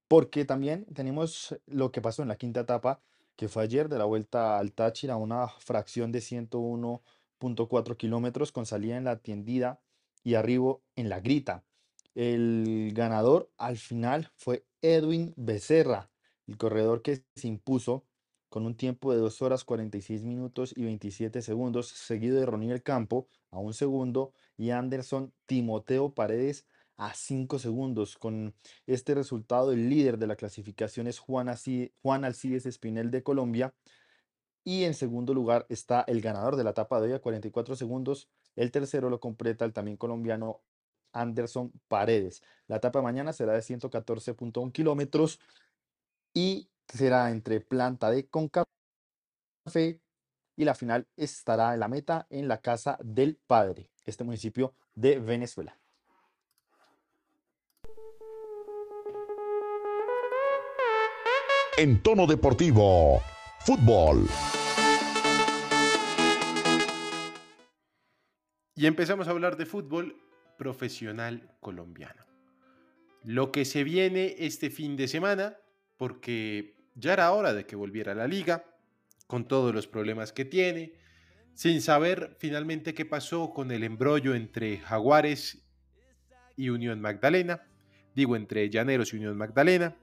porque 0.08 0.46
también 0.46 0.86
tenemos 0.94 1.56
lo 1.66 1.92
que 1.92 2.02
pasó 2.02 2.22
en 2.22 2.28
la 2.28 2.38
quinta 2.38 2.62
etapa, 2.62 3.02
que 3.36 3.48
fue 3.48 3.64
ayer 3.64 3.88
de 3.90 3.98
la 3.98 4.06
vuelta 4.06 4.58
al 4.58 4.74
Táchira, 4.74 5.16
una 5.16 5.48
fracción 5.48 6.12
de 6.12 6.20
101.4 6.20 7.98
kilómetros 7.98 8.52
con 8.52 8.66
salida 8.66 8.98
en 8.98 9.04
la 9.04 9.18
tiendida 9.18 9.80
y 10.24 10.36
arribo 10.36 10.82
en 10.96 11.10
la 11.10 11.20
grita. 11.20 11.64
El 12.16 12.92
ganador 12.94 13.52
al 13.58 13.78
final 13.78 14.32
fue 14.36 14.66
Edwin 14.82 15.34
Becerra, 15.38 16.10
el 16.48 16.58
corredor 16.58 17.04
que 17.04 17.24
se 17.36 17.48
impuso 17.48 18.07
con 18.50 18.66
un 18.66 18.76
tiempo 18.76 19.14
de 19.14 19.20
2 19.20 19.42
horas 19.42 19.64
46 19.64 20.24
minutos 20.24 20.74
y 20.76 20.84
27 20.84 21.42
segundos, 21.42 21.88
seguido 21.88 22.40
de 22.40 22.46
Roniel 22.46 22.84
Campo 22.84 23.28
a 23.52 23.60
un 23.60 23.74
segundo 23.74 24.34
y 24.58 24.72
Anderson 24.72 25.34
Timoteo 25.46 26.14
Paredes 26.14 26.66
a 26.98 27.14
5 27.14 27.60
segundos. 27.60 28.18
Con 28.18 28.56
este 28.86 29.14
resultado, 29.16 29.72
el 29.72 29.90
líder 29.90 30.18
de 30.18 30.28
la 30.28 30.36
clasificación 30.36 31.08
es 31.08 31.20
Juan, 31.20 31.54
Juan 32.02 32.26
Alcides 32.26 32.66
Espinel 32.66 33.12
de 33.12 33.24
Colombia. 33.24 33.74
Y 34.64 34.84
en 34.84 34.94
segundo 34.94 35.34
lugar 35.34 35.66
está 35.70 36.02
el 36.08 36.20
ganador 36.20 36.58
de 36.58 36.64
la 36.66 36.72
etapa 36.72 37.00
de 37.00 37.08
hoy 37.08 37.14
a 37.14 37.20
44 37.20 37.76
segundos. 37.76 38.28
El 38.56 38.72
tercero 38.72 39.10
lo 39.10 39.20
completa 39.20 39.64
el 39.64 39.72
también 39.72 39.96
colombiano 39.96 40.62
Anderson 41.14 41.72
Paredes. 41.88 42.44
La 42.68 42.78
etapa 42.78 43.00
de 43.00 43.04
mañana 43.04 43.32
será 43.32 43.54
de 43.54 43.62
114.1 43.62 44.72
kilómetros 44.72 45.40
y 46.34 46.70
será 46.94 47.32
entre 47.32 47.62
planta 47.62 48.10
de 48.10 48.28
Concafé 48.28 48.66
y 50.56 50.66
la 50.66 50.76
final 50.76 51.08
estará 51.16 51.74
en 51.74 51.80
la 51.80 51.88
meta 51.88 52.28
en 52.30 52.48
la 52.48 52.62
casa 52.62 52.98
del 53.04 53.36
padre, 53.36 53.92
este 54.06 54.24
municipio 54.24 54.74
de 54.96 55.20
Venezuela. 55.20 55.78
En 61.78 62.02
tono 62.02 62.26
deportivo, 62.26 63.22
fútbol. 63.60 64.28
Y 68.74 68.88
empezamos 68.88 69.28
a 69.28 69.32
hablar 69.32 69.58
de 69.58 69.68
fútbol 69.68 70.18
profesional 70.58 71.56
colombiano. 71.60 72.26
Lo 73.24 73.52
que 73.52 73.66
se 73.66 73.84
viene 73.84 74.36
este 74.40 74.72
fin 74.72 74.96
de 74.96 75.08
semana, 75.08 75.58
porque 75.98 76.77
ya 76.98 77.14
era 77.14 77.32
hora 77.32 77.54
de 77.54 77.66
que 77.66 77.76
volviera 77.76 78.12
a 78.12 78.16
la 78.16 78.28
liga, 78.28 78.66
con 79.28 79.48
todos 79.48 79.74
los 79.74 79.88
problemas 79.88 80.34
que 80.34 80.46
tiene, 80.46 80.94
sin 81.54 81.82
saber 81.82 82.36
finalmente 82.40 82.94
qué 82.94 83.06
pasó 83.06 83.52
con 83.54 83.72
el 83.72 83.84
embrollo 83.84 84.36
entre 84.36 84.78
Jaguares 84.80 85.64
y 86.56 86.70
Unión 86.70 87.00
Magdalena, 87.02 87.62
digo 88.16 88.36
entre 88.36 88.70
Llaneros 88.70 89.14
y 89.14 89.18
Unión 89.18 89.38
Magdalena. 89.38 89.96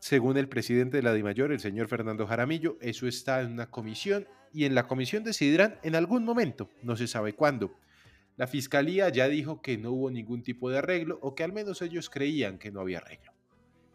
Según 0.00 0.36
el 0.36 0.48
presidente 0.48 0.98
de 0.98 1.02
la 1.02 1.14
DIMAYOR, 1.14 1.52
el 1.52 1.60
señor 1.60 1.88
Fernando 1.88 2.26
Jaramillo, 2.26 2.76
eso 2.80 3.06
está 3.06 3.40
en 3.40 3.52
una 3.52 3.70
comisión 3.70 4.26
y 4.52 4.64
en 4.64 4.74
la 4.74 4.86
comisión 4.86 5.24
decidirán 5.24 5.78
en 5.82 5.94
algún 5.94 6.24
momento, 6.24 6.68
no 6.82 6.96
se 6.96 7.06
sabe 7.06 7.34
cuándo. 7.34 7.74
La 8.36 8.46
fiscalía 8.46 9.08
ya 9.10 9.28
dijo 9.28 9.62
que 9.62 9.78
no 9.78 9.92
hubo 9.92 10.10
ningún 10.10 10.42
tipo 10.42 10.68
de 10.70 10.78
arreglo 10.78 11.18
o 11.22 11.34
que 11.34 11.44
al 11.44 11.52
menos 11.52 11.82
ellos 11.82 12.10
creían 12.10 12.58
que 12.58 12.72
no 12.72 12.80
había 12.80 12.98
arreglo. 12.98 13.32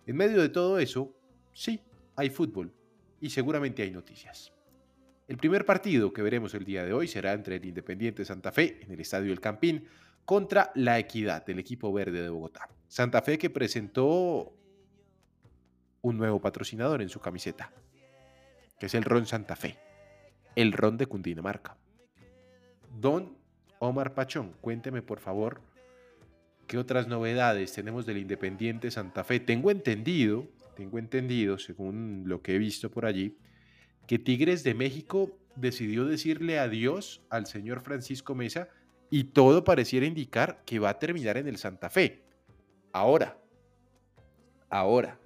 En 0.08 0.16
medio 0.16 0.42
de 0.42 0.50
todo 0.50 0.80
eso, 0.80 1.14
sí, 1.54 1.82
hay 2.20 2.30
fútbol 2.30 2.74
y 3.22 3.30
seguramente 3.30 3.82
hay 3.82 3.92
noticias. 3.92 4.52
El 5.28 5.38
primer 5.38 5.66
partido 5.66 6.12
que 6.12 6.22
veremos 6.22 6.54
el 6.54 6.66
día 6.66 6.84
de 6.84 6.92
hoy 6.92 7.08
será 7.08 7.34
entre 7.34 7.58
el 7.58 7.66
Independiente 7.66 8.26
Santa 8.26 8.52
Fe 8.52 8.80
en 8.82 8.92
el 8.92 9.00
Estadio 9.00 9.32
El 9.32 9.40
Campín 9.40 9.86
contra 10.26 10.72
la 10.76 11.00
Equidad, 11.00 11.46
del 11.46 11.60
equipo 11.60 11.94
verde 11.94 12.22
de 12.22 12.30
Bogotá. 12.30 12.68
Santa 12.88 13.22
Fe 13.22 13.38
que 13.38 13.50
presentó 13.50 14.54
un 16.02 16.18
nuevo 16.18 16.42
patrocinador 16.42 17.02
en 17.02 17.10
su 17.10 17.20
camiseta, 17.20 17.72
que 18.80 18.88
es 18.88 18.94
el 18.96 19.04
Ron 19.04 19.26
Santa 19.26 19.56
Fe, 19.56 19.78
el 20.56 20.74
Ron 20.74 20.98
de 20.98 21.06
Cundinamarca. 21.06 21.78
Don 23.00 23.38
Omar 23.80 24.14
Pachón, 24.14 24.56
cuénteme 24.62 25.02
por 25.02 25.20
favor 25.20 25.62
qué 26.68 26.78
otras 26.78 27.08
novedades 27.08 27.72
tenemos 27.72 28.06
del 28.06 28.18
Independiente 28.18 28.92
Santa 28.92 29.24
Fe. 29.24 29.40
Tengo 29.40 29.72
entendido 29.72 30.48
tengo 30.80 30.98
entendido, 30.98 31.58
según 31.58 32.24
lo 32.26 32.42
que 32.42 32.56
he 32.56 32.58
visto 32.58 32.90
por 32.90 33.06
allí, 33.06 33.38
que 34.08 34.18
Tigres 34.18 34.64
de 34.64 34.74
México 34.74 35.38
decidió 35.58 36.06
decirle 36.06 36.58
adiós 36.58 37.22
al 37.30 37.48
señor 37.48 37.82
Francisco 37.82 38.34
Mesa 38.34 38.70
y 39.10 39.26
todo 39.26 39.66
pareciera 39.66 40.06
indicar 40.06 40.64
que 40.66 40.80
va 40.80 40.92
a 40.92 40.98
terminar 40.98 41.36
en 41.36 41.50
el 41.50 41.58
Santa 41.58 41.90
Fe. 41.90 42.24
Ahora, 42.94 43.38
ahora, 44.70 45.20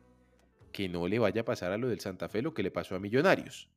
que 0.71 0.89
no 0.89 1.07
le 1.07 1.19
vaya 1.19 1.41
a 1.41 1.45
pasar 1.45 1.71
a 1.71 1.77
lo 1.77 1.87
del 1.87 1.99
Santa 1.99 2.29
Fe 2.29 2.41
lo 2.41 2.55
que 2.55 2.63
le 2.63 2.71
pasó 2.71 2.95
a 2.95 2.99
Millonarios, 2.99 3.69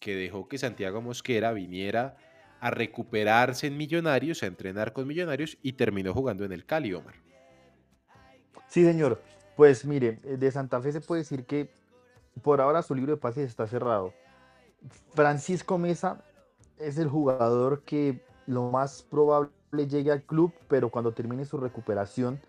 que 0.00 0.14
dejó 0.14 0.46
que 0.46 0.58
Santiago 0.58 1.00
Mosquera 1.00 1.54
viniera 1.54 2.18
a 2.60 2.70
recuperarse 2.70 3.68
en 3.68 3.78
Millonarios, 3.78 4.42
a 4.42 4.46
entrenar 4.46 4.92
con 4.92 5.06
Millonarios 5.06 5.56
y 5.62 5.72
terminó 5.72 6.12
jugando 6.12 6.44
en 6.44 6.52
el 6.52 6.66
Cali, 6.66 6.92
Omar. 6.92 7.14
Sí, 8.68 8.84
señor. 8.84 9.22
Pues 9.56 9.84
mire, 9.84 10.20
eh, 10.24 10.36
de 10.36 10.50
Santa 10.50 10.80
Fe 10.80 10.92
se 10.92 11.00
puede 11.00 11.22
decir 11.22 11.44
que 11.46 11.70
por 12.42 12.60
ahora 12.60 12.82
su 12.82 12.94
libro 12.94 13.12
de 13.12 13.20
pases 13.20 13.48
está 13.48 13.66
cerrado. 13.66 14.12
Francisco 15.14 15.78
Mesa 15.78 16.22
es 16.78 16.98
el 16.98 17.08
jugador 17.08 17.82
que 17.82 18.24
lo 18.46 18.70
más 18.70 19.02
probable 19.02 19.50
llegue 19.88 20.10
al 20.10 20.22
club, 20.22 20.52
pero 20.68 20.90
cuando 20.90 21.12
termine 21.12 21.44
su 21.44 21.56
recuperación 21.56 22.40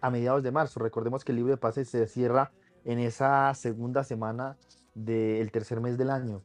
a 0.00 0.10
mediados 0.10 0.42
de 0.42 0.50
marzo. 0.50 0.80
Recordemos 0.80 1.24
que 1.24 1.32
el 1.32 1.36
libro 1.36 1.52
de 1.52 1.56
pases 1.56 1.88
se 1.88 2.06
cierra 2.06 2.52
en 2.84 2.98
esa 2.98 3.52
segunda 3.54 4.04
semana 4.04 4.56
del 4.94 5.50
tercer 5.50 5.80
mes 5.80 5.98
del 5.98 6.10
año. 6.10 6.42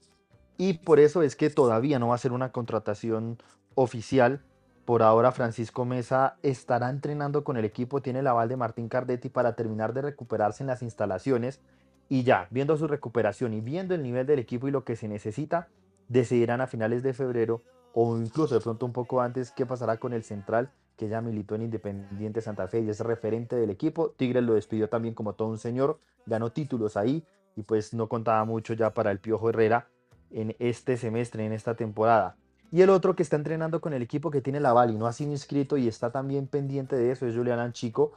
Y 0.57 0.79
por 0.79 0.99
eso 0.99 1.21
es 1.21 1.35
que 1.35 1.49
todavía 1.49 1.99
no 1.99 2.09
va 2.09 2.15
a 2.15 2.19
ser 2.19 2.31
una 2.31 2.51
contratación 2.51 3.37
oficial 3.75 4.41
por 4.85 5.01
ahora 5.01 5.31
Francisco 5.31 5.83
Mesa 5.83 6.37
estará 6.43 6.89
entrenando 6.89 7.43
con 7.43 7.57
el 7.57 7.65
equipo, 7.65 8.01
tiene 8.01 8.19
el 8.19 8.27
aval 8.27 8.47
de 8.49 8.55
Martín 8.55 8.87
Cardetti 8.87 9.29
para 9.29 9.55
terminar 9.55 9.93
de 9.93 10.03
recuperarse 10.03 10.63
en 10.63 10.67
las 10.67 10.83
instalaciones 10.83 11.59
y 12.07 12.23
ya, 12.23 12.47
viendo 12.51 12.77
su 12.77 12.87
recuperación 12.87 13.53
y 13.53 13.61
viendo 13.61 13.95
el 13.95 14.03
nivel 14.03 14.27
del 14.27 14.37
equipo 14.37 14.67
y 14.67 14.71
lo 14.71 14.83
que 14.83 14.95
se 14.95 15.07
necesita, 15.07 15.69
decidirán 16.07 16.61
a 16.61 16.67
finales 16.67 17.01
de 17.01 17.13
febrero 17.13 17.63
o 17.93 18.15
incluso 18.17 18.53
de 18.53 18.61
pronto 18.61 18.85
un 18.85 18.93
poco 18.93 19.21
antes 19.21 19.51
qué 19.51 19.65
pasará 19.65 19.97
con 19.97 20.13
el 20.13 20.23
central 20.23 20.69
que 20.97 21.09
ya 21.09 21.19
militó 21.19 21.55
en 21.55 21.63
Independiente 21.63 22.41
Santa 22.41 22.67
Fe 22.67 22.81
y 22.81 22.89
es 22.89 22.99
referente 22.99 23.55
del 23.55 23.71
equipo. 23.71 24.11
Tigres 24.11 24.43
lo 24.43 24.53
despidió 24.53 24.87
también 24.87 25.15
como 25.15 25.33
todo 25.33 25.47
un 25.47 25.57
señor, 25.57 25.99
ganó 26.27 26.51
títulos 26.51 26.95
ahí 26.95 27.25
y 27.55 27.63
pues 27.63 27.93
no 27.93 28.07
contaba 28.07 28.45
mucho 28.45 28.73
ya 28.73 28.93
para 28.93 29.11
el 29.11 29.19
Piojo 29.19 29.49
Herrera 29.49 29.87
en 30.29 30.55
este 30.59 30.97
semestre, 30.97 31.45
en 31.45 31.53
esta 31.53 31.75
temporada. 31.75 32.37
Y 32.71 32.81
el 32.81 32.89
otro 32.89 33.15
que 33.15 33.23
está 33.23 33.35
entrenando 33.35 33.79
con 33.79 33.93
el 33.93 34.01
equipo 34.01 34.31
que 34.31 34.41
tiene 34.41 34.59
la 34.59 34.87
y 34.89 34.95
no 34.95 35.07
ha 35.07 35.13
sido 35.13 35.31
inscrito 35.31 35.77
y 35.77 35.87
está 35.87 36.11
también 36.11 36.47
pendiente 36.47 36.95
de 36.95 37.11
eso 37.11 37.25
es 37.25 37.35
Julián 37.35 37.59
Anchico, 37.59 38.13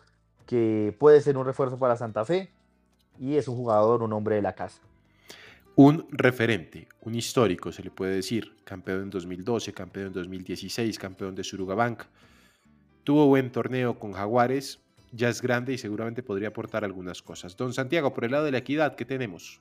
que 0.47 0.97
puede 0.99 1.21
ser 1.21 1.37
un 1.37 1.45
refuerzo 1.45 1.79
para 1.79 1.97
Santa 1.97 2.25
Fe 2.25 2.51
y 3.19 3.37
es 3.37 3.49
un 3.49 3.57
jugador, 3.57 4.03
un 4.03 4.13
hombre 4.13 4.37
de 4.37 4.43
la 4.43 4.55
casa. 4.55 4.81
Un 5.77 6.09
referente, 6.11 6.89
un 7.03 7.15
histórico 7.15 7.71
se 7.71 7.85
le 7.85 7.91
puede 7.91 8.17
decir, 8.17 8.57
campeón 8.65 9.03
en 9.03 9.11
2012, 9.11 9.73
campeón 9.73 10.09
en 10.09 10.13
2016, 10.13 10.99
campeón 10.99 11.37
de 11.37 11.45
Surugabank. 11.45 12.03
Tuvo 13.05 13.27
buen 13.27 13.53
torneo 13.53 13.99
con 13.99 14.13
Jaguares, 14.13 14.81
ya 15.13 15.29
es 15.29 15.41
grande 15.41 15.73
y 15.73 15.79
seguramente 15.79 16.23
podría 16.23 16.49
aportar 16.49 16.85
algunas 16.85 17.23
cosas. 17.23 17.57
Don 17.57 17.73
Santiago, 17.73 18.13
por 18.13 18.25
el 18.25 18.33
lado 18.33 18.45
de 18.45 18.53
la 18.53 18.59
equidad, 18.59 18.97
¿qué 18.97 19.05
tenemos? 19.05 19.61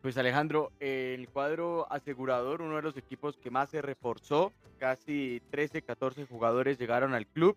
Pues 0.00 0.16
Alejandro, 0.16 0.70
el 0.78 1.28
cuadro 1.28 1.90
asegurador, 1.90 2.62
uno 2.62 2.76
de 2.76 2.82
los 2.82 2.96
equipos 2.96 3.36
que 3.36 3.50
más 3.50 3.70
se 3.70 3.82
reforzó, 3.82 4.52
casi 4.78 5.42
13, 5.50 5.82
14 5.82 6.24
jugadores 6.26 6.78
llegaron 6.78 7.14
al 7.14 7.26
club 7.26 7.56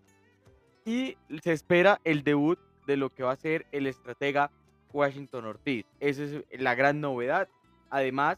y 0.86 1.18
se 1.44 1.54
espera 1.54 2.02
el 2.04 2.24
debut 2.24 2.60
de 2.88 2.98
lo 2.98 3.12
que 3.12 3.22
va 3.24 3.32
a 3.32 3.36
ser 3.36 3.68
el 3.72 3.86
estratega 3.86 4.50
Washington 4.92 5.46
Ortiz. 5.46 5.86
Esa 6.00 6.24
es 6.24 6.44
la 6.60 6.74
gran 6.74 7.00
novedad, 7.00 7.48
además 7.92 8.38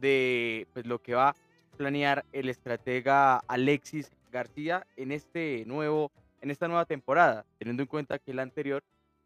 de 0.00 0.66
pues, 0.72 0.84
lo 0.86 1.00
que 1.00 1.14
va 1.14 1.28
a 1.28 1.36
planear 1.76 2.24
el 2.32 2.48
estratega 2.48 3.36
Alexis 3.46 4.10
García 4.32 4.84
en 4.96 5.12
este 5.12 5.64
nuevo 5.66 6.10
en 6.40 6.50
esta 6.50 6.68
nueva 6.68 6.84
temporada, 6.84 7.46
teniendo 7.58 7.82
en 7.82 7.86
cuenta 7.86 8.18
que 8.18 8.32
el 8.32 8.38
anterior 8.38 8.84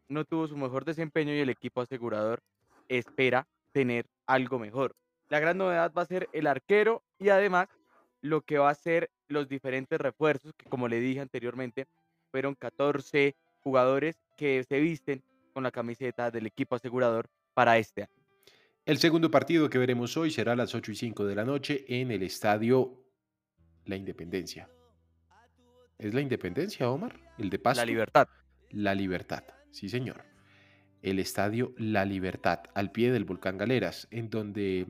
no 0.09 0.25
tuvo 0.25 0.47
su 0.47 0.57
mejor 0.57 0.85
desempeño 0.85 1.35
y 1.35 1.41
el 1.41 1.49
equipo 1.49 1.81
asegurador 1.81 2.41
espera 2.89 3.49
tener 3.73 4.07
algo 4.29 4.61
mejor. 4.61 4.95
La 5.29 5.41
gran 5.41 5.59
novedad 5.59 5.93
va 5.97 6.03
a 6.03 6.07
ser 6.07 6.29
el 6.33 6.47
arquero 6.47 7.03
y 7.19 7.31
además 7.31 7.69
lo 8.21 8.43
que 8.43 8.59
va 8.59 8.71
a 8.71 8.75
ser 8.75 9.11
los 9.27 9.49
diferentes 9.49 9.99
refuerzos, 10.01 10.53
que 10.57 10.69
como 10.69 10.87
le 10.87 11.01
dije 11.01 11.21
anteriormente, 11.21 11.87
fueron 12.31 12.55
14 12.55 13.35
jugadores 13.61 14.17
que 14.37 14.63
se 14.65 14.79
visten 14.79 15.23
con 15.53 15.65
la 15.65 15.71
camiseta 15.71 16.31
del 16.31 16.47
equipo 16.47 16.77
asegurador 16.77 17.29
para 17.55 17.79
este 17.79 18.03
año. 18.03 18.13
El 18.85 18.99
segundo 18.99 19.31
partido 19.31 19.69
que 19.69 19.79
veremos 19.79 20.17
hoy 20.17 20.31
será 20.31 20.53
a 20.53 20.57
las 20.57 20.75
8 20.75 20.93
y 20.93 20.95
5 20.95 21.27
de 21.27 21.35
la 21.35 21.45
noche 21.45 21.85
en 21.89 22.11
el 22.11 22.23
estadio 22.23 23.05
La 23.85 23.97
Independencia. 23.97 24.71
¿Es 25.99 26.15
la 26.15 26.21
Independencia, 26.21 26.89
Omar? 26.89 27.19
¿El 27.39 27.51
de 27.51 27.59
Pasto? 27.59 27.83
La 27.83 27.87
Libertad. 27.87 28.29
La 28.71 28.95
Libertad, 28.95 29.45
sí 29.73 29.89
señor. 29.89 30.25
El 31.03 31.19
estadio 31.19 31.73
La 31.79 32.05
Libertad, 32.05 32.61
al 32.75 32.91
pie 32.91 33.13
del 33.13 33.25
volcán 33.25 33.57
Galeras, 33.59 34.09
en 34.11 34.31
donde 34.31 34.87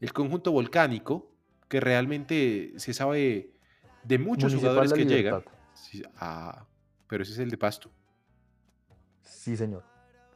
el 0.00 0.12
conjunto 0.12 0.52
volcánico, 0.52 1.30
que 1.68 1.80
realmente 1.80 2.72
se 2.76 2.92
sabe 2.92 3.50
de 4.04 4.18
muchos 4.18 4.52
Municipal 4.52 4.70
jugadores 4.86 4.92
que 4.92 5.04
llegan. 5.06 5.42
Sí, 5.74 6.02
ah, 6.16 6.66
pero 7.08 7.22
ese 7.22 7.32
es 7.32 7.38
el 7.38 7.50
de 7.50 7.56
Pasto. 7.58 7.90
Sí, 9.22 9.56
señor. 9.56 9.84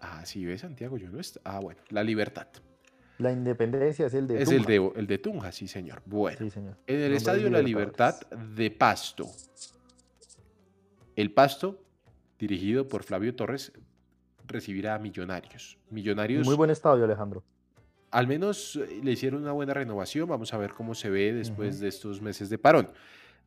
Ah, 0.01 0.25
sí, 0.25 0.45
ve 0.45 0.57
Santiago, 0.59 0.97
yo 0.97 1.09
no 1.11 1.19
est- 1.21 1.39
Ah, 1.45 1.61
bueno, 1.61 1.81
La 1.91 2.03
Libertad. 2.03 2.47
La 3.19 3.31
independencia 3.33 4.07
es 4.07 4.15
el 4.15 4.27
de 4.27 4.43
Es 4.43 4.51
el 4.51 4.65
Tunja. 4.65 4.71
de, 4.95 5.01
el 5.01 5.07
de 5.07 5.19
Tunja, 5.19 5.53
sí 5.53 5.69
señor. 5.69 6.03
Bueno, 6.05 6.39
Sí, 6.39 6.51
señor. 6.51 6.77
en 6.87 7.01
el 7.01 7.13
estadio 7.15 7.49
La 7.51 7.63
Libertad 7.63 8.21
de 8.31 8.71
Pasto. 8.71 9.27
El 11.17 11.33
Pasto, 11.33 11.81
dirigido 12.39 12.89
por 12.89 13.05
Flavio 13.05 13.35
Torres, 13.37 13.73
recibirá 14.47 14.95
a 14.95 14.99
Millonarios. 14.99 15.79
Millonarios, 15.91 16.47
Muy 16.47 16.57
buen 16.57 16.71
estadio, 16.71 17.05
Alejandro. 17.05 17.43
al 18.11 18.27
menos 18.27 18.77
eh, 18.77 19.01
le 19.03 19.13
hicieron 19.13 19.43
una 19.43 19.53
buena 19.53 19.75
renovación. 19.75 20.29
Vamos 20.29 20.53
a 20.55 20.59
ver 20.59 20.73
cómo 20.73 20.95
se 20.95 21.11
ve 21.11 21.33
después 21.33 21.77
Ujú. 21.77 21.83
de 21.83 21.89
estos 21.89 22.21
meses 22.23 22.49
de 22.51 22.59
parón. 22.59 22.89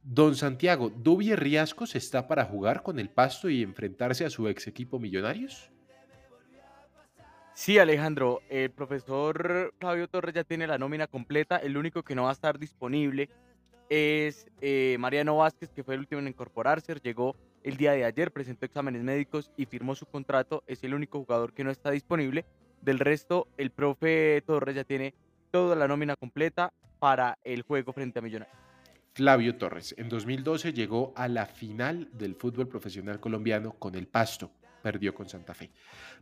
Don 0.04 0.36
Santiago, 0.36 0.90
¿Dubi 0.90 1.36
Riascos 1.36 1.96
está 1.96 2.28
para 2.28 2.46
jugar 2.46 2.82
con 2.84 3.00
el 3.00 3.10
Pasto 3.10 3.50
y 3.50 3.62
enfrentarse 3.64 4.26
a 4.26 4.30
su 4.30 4.48
ex 4.48 4.68
equipo 4.68 5.00
Millonarios? 5.00 5.70
Sí, 7.54 7.80
Alejandro, 7.80 8.42
el 8.50 8.70
profesor 8.70 9.74
Flavio 9.80 10.08
Torres 10.08 10.36
ya 10.36 10.44
tiene 10.44 10.68
la 10.68 10.78
nómina 10.78 11.08
completa. 11.08 11.58
El 11.58 11.76
único 11.76 12.04
que 12.04 12.14
no 12.14 12.24
va 12.24 12.30
a 12.30 12.34
estar 12.34 12.60
disponible 12.60 13.30
es 13.90 14.48
eh, 14.62 14.98
Mariano 15.00 15.38
Vázquez, 15.38 15.70
que 15.70 15.84
fue 15.84 15.96
el 15.96 16.02
último 16.02 16.22
en 16.22 16.28
incorporarse. 16.28 16.96
Llegó 16.96 17.36
el 17.64 17.78
día 17.78 17.94
de 17.94 18.06
ayer, 18.06 18.32
presentó 18.32 18.66
exámenes 18.66 19.04
médicos 19.04 19.52
y 19.58 19.66
firmó 19.66 19.96
su 19.96 20.06
contrato. 20.06 20.64
Es 20.68 20.84
el 20.84 20.94
único 20.94 21.20
jugador 21.20 21.54
que 21.54 21.64
no 21.64 21.72
está 21.72 21.92
disponible. 21.92 22.46
Del 22.82 23.00
resto, 23.00 23.48
el 23.58 23.72
profe 23.72 24.42
Torres 24.46 24.76
ya 24.76 24.84
tiene 24.84 25.14
toda 25.52 25.76
la 25.76 25.88
nómina 25.88 26.16
completa 26.16 26.74
para 27.00 27.38
el 27.44 27.62
juego 27.64 27.94
frente 27.94 28.20
a 28.20 28.22
Millonarios. 28.22 28.58
Flavio 29.14 29.56
Torres, 29.58 29.96
en 29.98 30.10
2012 30.10 30.74
llegó 30.74 31.12
a 31.16 31.28
la 31.28 31.48
final 31.48 32.08
del 32.14 32.36
fútbol 32.36 32.68
profesional 32.68 33.20
colombiano 33.20 33.74
con 33.74 33.96
el 33.96 34.08
Pasto, 34.08 34.52
perdió 34.84 35.16
con 35.16 35.28
Santa 35.28 35.56
Fe. 35.56 35.72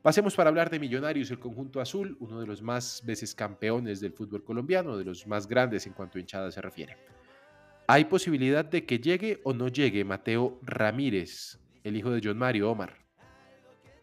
Pasemos 0.02 0.34
para 0.34 0.50
hablar 0.50 0.70
de 0.70 0.80
Millonarios, 0.80 1.30
el 1.30 1.40
conjunto 1.40 1.82
azul, 1.82 2.16
uno 2.22 2.40
de 2.40 2.48
los 2.48 2.62
más 2.62 3.04
veces 3.06 3.36
campeones 3.36 4.00
del 4.00 4.14
fútbol 4.14 4.46
colombiano, 4.46 4.98
de 4.98 5.04
los 5.04 5.28
más 5.28 5.46
grandes 5.46 5.86
en 5.88 5.94
cuanto 5.94 6.18
a 6.18 6.22
hinchada 6.22 6.52
se 6.52 6.62
refiere. 6.62 6.96
¿Hay 7.88 8.06
posibilidad 8.06 8.66
de 8.66 8.84
que 8.84 8.98
llegue 8.98 9.42
o 9.44 9.54
no 9.54 9.68
llegue 9.68 10.04
Mateo 10.04 10.58
Ramírez, 10.64 11.60
el 11.84 11.96
hijo 11.96 12.10
de 12.10 12.20
John 12.24 12.40
Mario 12.40 12.72
Omar? 12.72 12.96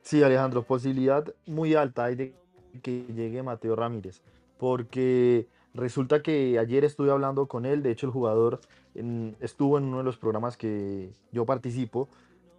Sí, 0.03 0.23
Alejandro, 0.23 0.63
posibilidad 0.63 1.35
muy 1.47 1.75
alta 1.75 2.05
hay 2.05 2.15
de 2.15 2.35
que 2.81 3.05
llegue 3.13 3.43
Mateo 3.43 3.75
Ramírez, 3.75 4.23
porque 4.57 5.49
resulta 5.75 6.23
que 6.23 6.61
ayer 6.61 6.85
estuve 6.85 7.11
hablando 7.11 7.49
con 7.49 7.67
él, 7.67 7.83
de 7.83 7.91
hecho 7.91 8.07
el 8.07 8.13
jugador 8.13 8.61
estuvo 9.41 9.79
en 9.79 9.85
uno 9.85 9.99
de 9.99 10.05
los 10.05 10.17
programas 10.17 10.57
que 10.57 11.11
yo 11.33 11.45
participo 11.45 12.09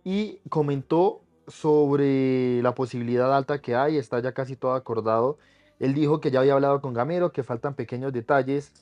y 0.03 0.39
comentó 0.49 1.21
sobre 1.47 2.61
la 2.61 2.75
posibilidad 2.75 3.33
alta 3.33 3.61
que 3.61 3.75
hay, 3.75 3.95
está 3.95 4.19
ya 4.19 4.33
casi 4.33 4.57
todo 4.57 4.73
acordado. 4.73 5.37
Él 5.79 5.93
dijo 5.93 6.19
que 6.19 6.31
ya 6.31 6.41
había 6.41 6.53
hablado 6.53 6.81
con 6.81 6.93
Gamero, 6.93 7.31
que 7.31 7.43
faltan 7.43 7.75
pequeños 7.75 8.11
detalles 8.11 8.73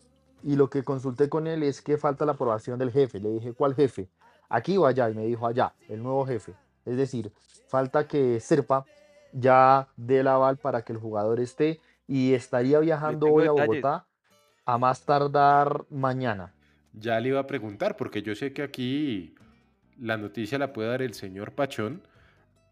y 0.44 0.56
lo 0.56 0.70
que 0.70 0.84
consulté 0.84 1.30
con 1.30 1.48
él 1.48 1.64
es 1.64 1.82
que 1.82 1.98
falta 1.98 2.26
la 2.26 2.34
aprobación 2.34 2.80
del 2.80 2.92
jefe. 2.92 3.20
Le 3.20 3.30
dije, 3.32 3.54
¿cuál 3.54 3.76
jefe? 3.76 4.10
¿Aquí 4.50 4.78
o 4.78 4.86
allá? 4.86 5.10
Y 5.10 5.14
me 5.14 5.26
dijo, 5.26 5.48
allá, 5.48 5.74
el 5.88 6.02
nuevo 6.02 6.26
jefe. 6.26 6.54
Es 6.86 6.98
decir, 6.98 7.32
falta 7.68 8.08
que 8.08 8.40
Serpa 8.40 8.86
ya 9.34 9.88
dé 9.96 10.20
el 10.20 10.28
aval 10.28 10.58
para 10.58 10.82
que 10.82 10.94
el 10.94 11.00
jugador 11.00 11.40
esté 11.40 11.80
y 12.08 12.34
estaría 12.34 12.80
viajando 12.80 13.28
hoy 13.28 13.48
a. 13.48 13.52
Bogotá 13.52 14.06
a 14.66 14.78
más 14.78 15.06
tardar 15.06 15.86
mañana. 15.90 16.54
Ya 16.94 17.20
le 17.20 17.30
iba 17.30 17.40
a 17.40 17.48
preguntar, 17.48 17.98
porque 17.98 18.22
yo 18.22 18.36
sé 18.36 18.54
que 18.54 18.64
aquí 18.64 19.36
la 19.98 20.18
noticia 20.18 20.58
la 20.58 20.74
puede 20.74 20.90
dar 20.90 21.02
el 21.02 21.14
señor 21.14 21.54
Pachón, 21.54 22.02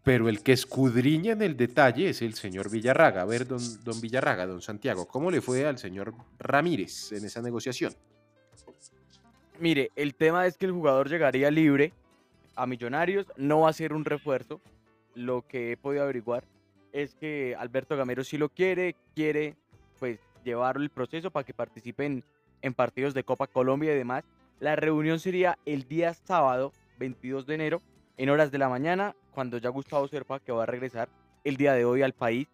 pero 0.02 0.28
el 0.28 0.42
que 0.42 0.52
escudriña 0.52 1.32
en 1.32 1.42
el 1.42 1.56
detalle 1.56 2.10
es 2.10 2.22
el 2.22 2.34
señor 2.34 2.70
Villarraga. 2.70 3.22
A 3.22 3.26
ver, 3.26 3.46
don, 3.46 3.60
don 3.84 4.00
Villarraga, 4.00 4.46
don 4.46 4.62
Santiago, 4.62 5.06
¿cómo 5.06 5.30
le 5.30 5.40
fue 5.40 5.66
al 5.66 5.78
señor 5.78 6.14
Ramírez 6.38 7.12
en 7.12 7.24
esa 7.24 7.42
negociación? 7.42 7.94
Mire, 9.58 9.90
el 9.94 10.14
tema 10.14 10.46
es 10.46 10.56
que 10.56 10.66
el 10.66 10.72
jugador 10.72 11.10
llegaría 11.10 11.50
libre 11.50 11.92
a 12.56 12.66
Millonarios, 12.66 13.26
no 13.36 13.60
va 13.60 13.70
a 13.70 13.74
ser 13.74 13.92
un 13.92 14.04
refuerzo. 14.04 14.60
Lo 15.14 15.46
que 15.46 15.72
he 15.72 15.76
podido 15.76 16.02
averiguar 16.02 16.44
es 16.92 17.14
que 17.14 17.54
Alberto 17.58 17.96
Gamero 17.96 18.24
sí 18.24 18.38
lo 18.38 18.48
quiere, 18.48 18.96
quiere 19.14 19.56
pues 19.98 20.18
llevar 20.44 20.76
el 20.78 20.88
proceso 20.88 21.30
para 21.30 21.44
que 21.44 21.52
participen 21.52 22.24
en 22.62 22.74
partidos 22.74 23.12
de 23.12 23.24
Copa 23.24 23.46
Colombia 23.46 23.92
y 23.92 23.98
demás. 23.98 24.24
La 24.60 24.76
reunión 24.76 25.20
sería 25.20 25.58
el 25.66 25.86
día 25.88 26.14
sábado 26.14 26.72
22 26.98 27.46
de 27.46 27.54
enero 27.54 27.82
en 28.16 28.30
horas 28.30 28.50
de 28.50 28.58
la 28.58 28.68
mañana, 28.68 29.14
cuando 29.30 29.58
ya 29.58 29.70
Gustavo 29.70 30.06
Serpa, 30.08 30.40
que 30.40 30.52
va 30.52 30.64
a 30.64 30.66
regresar 30.66 31.08
el 31.44 31.56
día 31.56 31.72
de 31.74 31.84
hoy 31.84 32.02
al 32.02 32.12
país, 32.12 32.48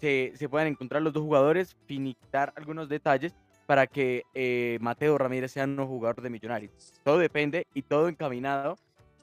se, 0.00 0.32
se 0.36 0.48
puedan 0.48 0.68
encontrar 0.68 1.02
los 1.02 1.12
dos 1.12 1.22
jugadores, 1.22 1.76
finiquitar 1.86 2.52
algunos 2.56 2.88
detalles 2.88 3.34
para 3.66 3.86
que 3.86 4.22
eh, 4.32 4.78
Mateo 4.80 5.18
Ramírez 5.18 5.52
sea 5.52 5.64
un 5.64 5.84
jugador 5.86 6.22
de 6.22 6.30
Millonarios. 6.30 6.72
Todo 7.02 7.18
depende 7.18 7.66
y 7.74 7.82
todo 7.82 8.08
encaminado. 8.08 8.78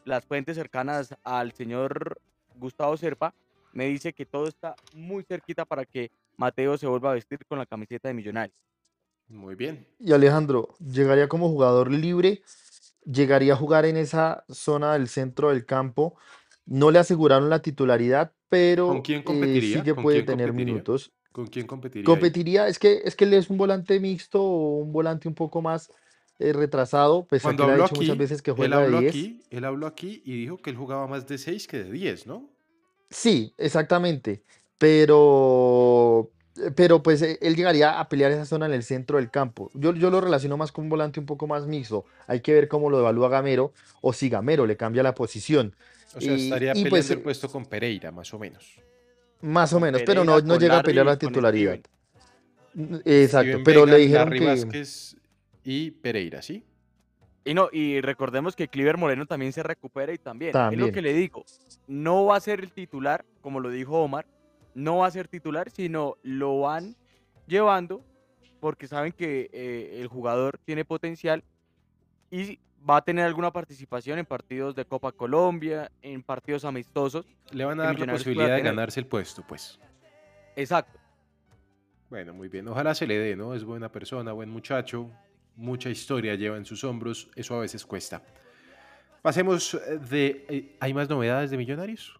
Las 0.06 0.26
fuentes 0.26 0.58
cercanas 0.58 1.16
al 1.24 1.54
señor 1.54 2.20
Gustavo 2.56 2.98
Serpa 2.98 3.34
me 3.72 3.86
dice 3.86 4.14
que 4.14 4.26
todo 4.26 4.48
está 4.48 4.76
muy 4.94 5.24
cerquita 5.24 5.66
para 5.66 5.86
que 5.86 6.12
Mateo 6.38 6.78
se 6.78 6.88
vuelva 6.88 7.12
a 7.12 7.14
vestir 7.14 7.46
con 7.46 7.58
la 7.58 7.66
camiseta 7.66 8.10
de 8.10 8.14
Millonarios. 8.14 8.58
Muy 9.30 9.56
bien. 9.56 9.88
Y 9.98 10.12
Alejandro, 10.12 10.76
llegaría 10.80 11.30
como 11.30 11.48
jugador 11.48 11.90
libre, 11.90 12.44
llegaría 13.06 13.54
a 13.54 13.58
jugar 13.58 13.86
en 13.86 13.96
esa 13.98 14.44
zona 14.50 14.94
del 14.94 15.08
centro 15.08 15.50
del 15.50 15.66
campo. 15.66 16.18
No 16.66 16.92
le 16.92 17.00
aseguraron 17.00 17.50
la 17.50 17.62
titularidad, 17.62 18.32
pero 18.50 18.88
¿Con 18.88 19.02
quién 19.02 19.20
eh, 19.20 19.24
competiría? 19.26 19.78
sí 19.80 19.84
que 19.84 19.94
¿Con 19.94 20.04
puede 20.04 20.18
quién 20.18 20.26
tener 20.26 20.48
competiría? 20.50 20.74
minutos. 20.74 21.12
¿Con 21.32 21.48
quién 21.48 21.68
competiría? 21.68 22.08
ahí? 22.10 22.16
Competiría, 22.16 22.68
es 22.68 22.80
que, 22.80 23.02
es 23.04 23.16
que 23.16 23.26
él 23.26 23.34
es 23.34 23.50
un 23.50 23.58
volante 23.58 24.00
mixto 24.00 24.42
o 24.42 24.78
un 24.78 24.92
volante 24.94 25.28
un 25.28 25.36
poco 25.36 25.62
más 25.62 25.90
eh, 26.40 26.54
retrasado, 26.54 27.28
a 27.32 27.40
Cuando 27.40 27.64
él 27.64 27.70
ha 27.70 27.74
habló 27.74 27.84
dicho 27.84 27.96
aquí, 27.96 28.06
muchas 28.06 28.18
veces 28.18 28.42
que 28.42 28.52
él 28.52 28.58
juega 28.58 28.78
de 28.80 28.84
habló 28.86 28.98
10. 29.00 29.10
aquí, 29.10 29.42
él 29.50 29.66
habló 29.66 29.88
aquí 29.88 30.22
y 30.26 30.38
dijo 30.38 30.58
que 30.58 30.70
él 30.70 30.78
jugaba 30.78 31.08
más 31.08 31.28
de 31.28 31.38
6 31.38 31.68
que 31.68 31.84
de 31.84 31.92
10, 31.92 32.28
¿no? 32.28 32.50
Sí, 33.10 33.54
exactamente. 33.58 34.44
Pero, 34.78 36.32
eh, 36.32 36.43
pero 36.76 37.02
pues 37.02 37.22
eh, 37.22 37.40
él 37.42 37.56
llegaría 37.56 38.00
a 38.00 38.08
pelear 38.10 38.32
esa 38.32 38.46
zona 38.46 38.66
en 38.68 38.74
el 38.74 38.84
centro 38.84 39.18
del 39.18 39.32
campo. 39.32 39.72
Yo, 39.74 39.94
yo 39.94 40.10
lo 40.10 40.22
relaciono 40.22 40.56
más 40.58 40.72
con 40.72 40.84
un 40.86 40.90
volante 40.90 41.20
un 41.20 41.26
poco 41.26 41.48
más 41.48 41.66
mixto. 41.66 42.06
Hay 42.28 42.42
que 42.42 42.54
ver 42.54 42.68
cómo 42.68 42.90
lo 42.90 43.00
evalúa 43.00 43.30
Gamero 43.30 43.74
o 44.02 44.14
si 44.14 44.30
Gamero 44.30 44.66
le 44.66 44.78
cambia 44.78 45.02
la 45.04 45.16
posición. 45.16 45.76
O 46.16 46.22
sea, 46.22 46.34
Y- 46.34 46.44
estaría 46.46 46.72
y 46.72 46.84
peleando 46.84 46.90
pues, 46.92 47.10
el 47.10 47.18
eh, 47.18 47.22
puesto 47.22 47.50
con 47.50 47.66
Pereira, 47.66 48.12
más 48.12 48.32
o 48.34 48.40
menos. 48.40 48.76
Más 49.42 49.74
o 49.74 49.80
menos, 49.80 50.04
pero 50.06 50.24
no, 50.24 50.40
no 50.42 50.58
llega 50.58 50.80
a 50.80 50.84
pelear 50.84 51.06
la 51.06 51.18
titularidad. 51.18 51.80
Exacto, 53.06 53.48
Steven 53.50 53.64
pero 53.64 53.86
Vega, 53.86 53.98
le 53.98 54.04
dijeron 54.04 54.26
Larry 54.26 54.40
que 54.40 54.46
Vázquez 54.46 55.16
y 55.64 55.92
Pereira, 55.92 56.42
¿sí? 56.42 56.64
Y 57.46 57.54
no, 57.54 57.68
y 57.72 58.00
recordemos 58.00 58.56
que 58.56 58.70
Cliver 58.70 58.98
Moreno 58.98 59.26
también 59.26 59.52
se 59.52 59.62
recupera 59.64 60.14
y 60.14 60.18
también. 60.18 60.50
Es 60.52 60.54
lo 60.56 60.60
También. 60.62 60.94
que 60.94 61.02
le 61.02 61.14
digo. 61.14 61.44
No 61.88 62.26
va 62.26 62.38
a 62.38 62.40
ser 62.40 62.62
el 62.62 62.72
titular, 62.72 63.26
como 63.42 63.60
lo 63.60 63.70
dijo 63.70 64.02
Omar. 64.02 64.26
No 64.76 64.98
va 64.98 65.08
a 65.08 65.12
ser 65.12 65.28
titular, 65.28 65.70
sino 65.70 66.18
lo 66.24 66.60
van 66.62 66.96
llevando 67.48 68.04
porque 68.60 68.88
saben 68.88 69.12
que 69.12 69.50
eh, 69.52 70.00
el 70.00 70.08
jugador 70.08 70.58
tiene 70.64 70.86
potencial 70.86 71.44
y 72.32 72.60
va 72.90 72.98
a 72.98 73.02
tener 73.02 73.26
alguna 73.26 73.52
participación 73.52 74.20
en 74.20 74.26
partidos 74.26 74.76
de 74.76 74.86
Copa 74.86 75.12
Colombia, 75.12 75.92
en 76.02 76.24
partidos 76.24 76.66
amistosos. 76.66 77.26
Le 77.52 77.66
van 77.66 77.80
a 77.80 77.84
dar 77.84 78.00
la 78.00 78.14
posibilidad 78.14 78.56
de 78.56 78.62
ganarse 78.62 79.00
el 79.00 79.06
puesto, 79.06 79.44
pues. 79.48 79.80
Exacto. 80.56 81.00
Bueno, 82.10 82.34
muy 82.34 82.48
bien. 82.48 82.68
Ojalá 82.68 82.94
se 82.94 83.08
le 83.08 83.18
dé, 83.18 83.36
¿no? 83.36 83.54
Es 83.54 83.64
buena 83.64 83.92
persona, 83.92 84.32
buen 84.34 84.50
muchacho. 84.50 85.10
Mucha 85.56 85.90
historia 85.90 86.36
lleva 86.36 86.58
en 86.58 86.66
sus 86.66 86.84
hombros. 86.84 87.30
Eso 87.36 87.56
a 87.56 87.60
veces 87.60 87.86
cuesta. 87.86 88.22
Pasemos 89.22 89.78
de... 90.10 90.46
eh, 90.50 90.76
¿Hay 90.80 90.94
más 90.94 91.10
novedades 91.10 91.52
de 91.52 91.58
Millonarios? 91.58 92.20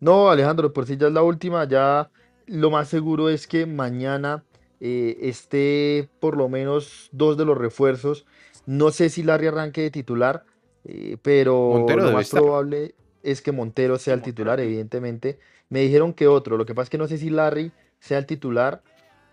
No, 0.00 0.30
Alejandro, 0.30 0.72
por 0.72 0.86
si 0.86 0.96
ya 0.96 1.08
es 1.08 1.12
la 1.12 1.22
última, 1.22 1.66
ya 1.66 2.10
lo 2.46 2.70
más 2.70 2.88
seguro 2.88 3.28
es 3.28 3.46
que 3.46 3.66
mañana 3.66 4.44
eh, 4.80 5.18
esté 5.22 6.08
por 6.20 6.36
lo 6.36 6.48
menos 6.48 7.08
dos 7.12 7.36
de 7.36 7.44
los 7.44 7.58
refuerzos. 7.58 8.26
No 8.66 8.90
sé 8.90 9.10
si 9.10 9.22
Larry 9.22 9.48
arranque 9.48 9.82
de 9.82 9.90
titular, 9.90 10.44
eh, 10.84 11.16
pero 11.22 11.70
Montero 11.74 12.04
lo 12.04 12.12
más 12.12 12.26
estar. 12.26 12.40
probable 12.40 12.94
es 13.22 13.42
que 13.42 13.52
Montero 13.52 13.98
sea 13.98 14.14
el 14.14 14.22
titular, 14.22 14.60
evidentemente. 14.60 15.38
Me 15.68 15.80
dijeron 15.80 16.12
que 16.14 16.28
otro, 16.28 16.56
lo 16.56 16.64
que 16.64 16.74
pasa 16.74 16.84
es 16.84 16.90
que 16.90 16.98
no 16.98 17.08
sé 17.08 17.18
si 17.18 17.30
Larry 17.30 17.72
sea 17.98 18.18
el 18.18 18.26
titular 18.26 18.82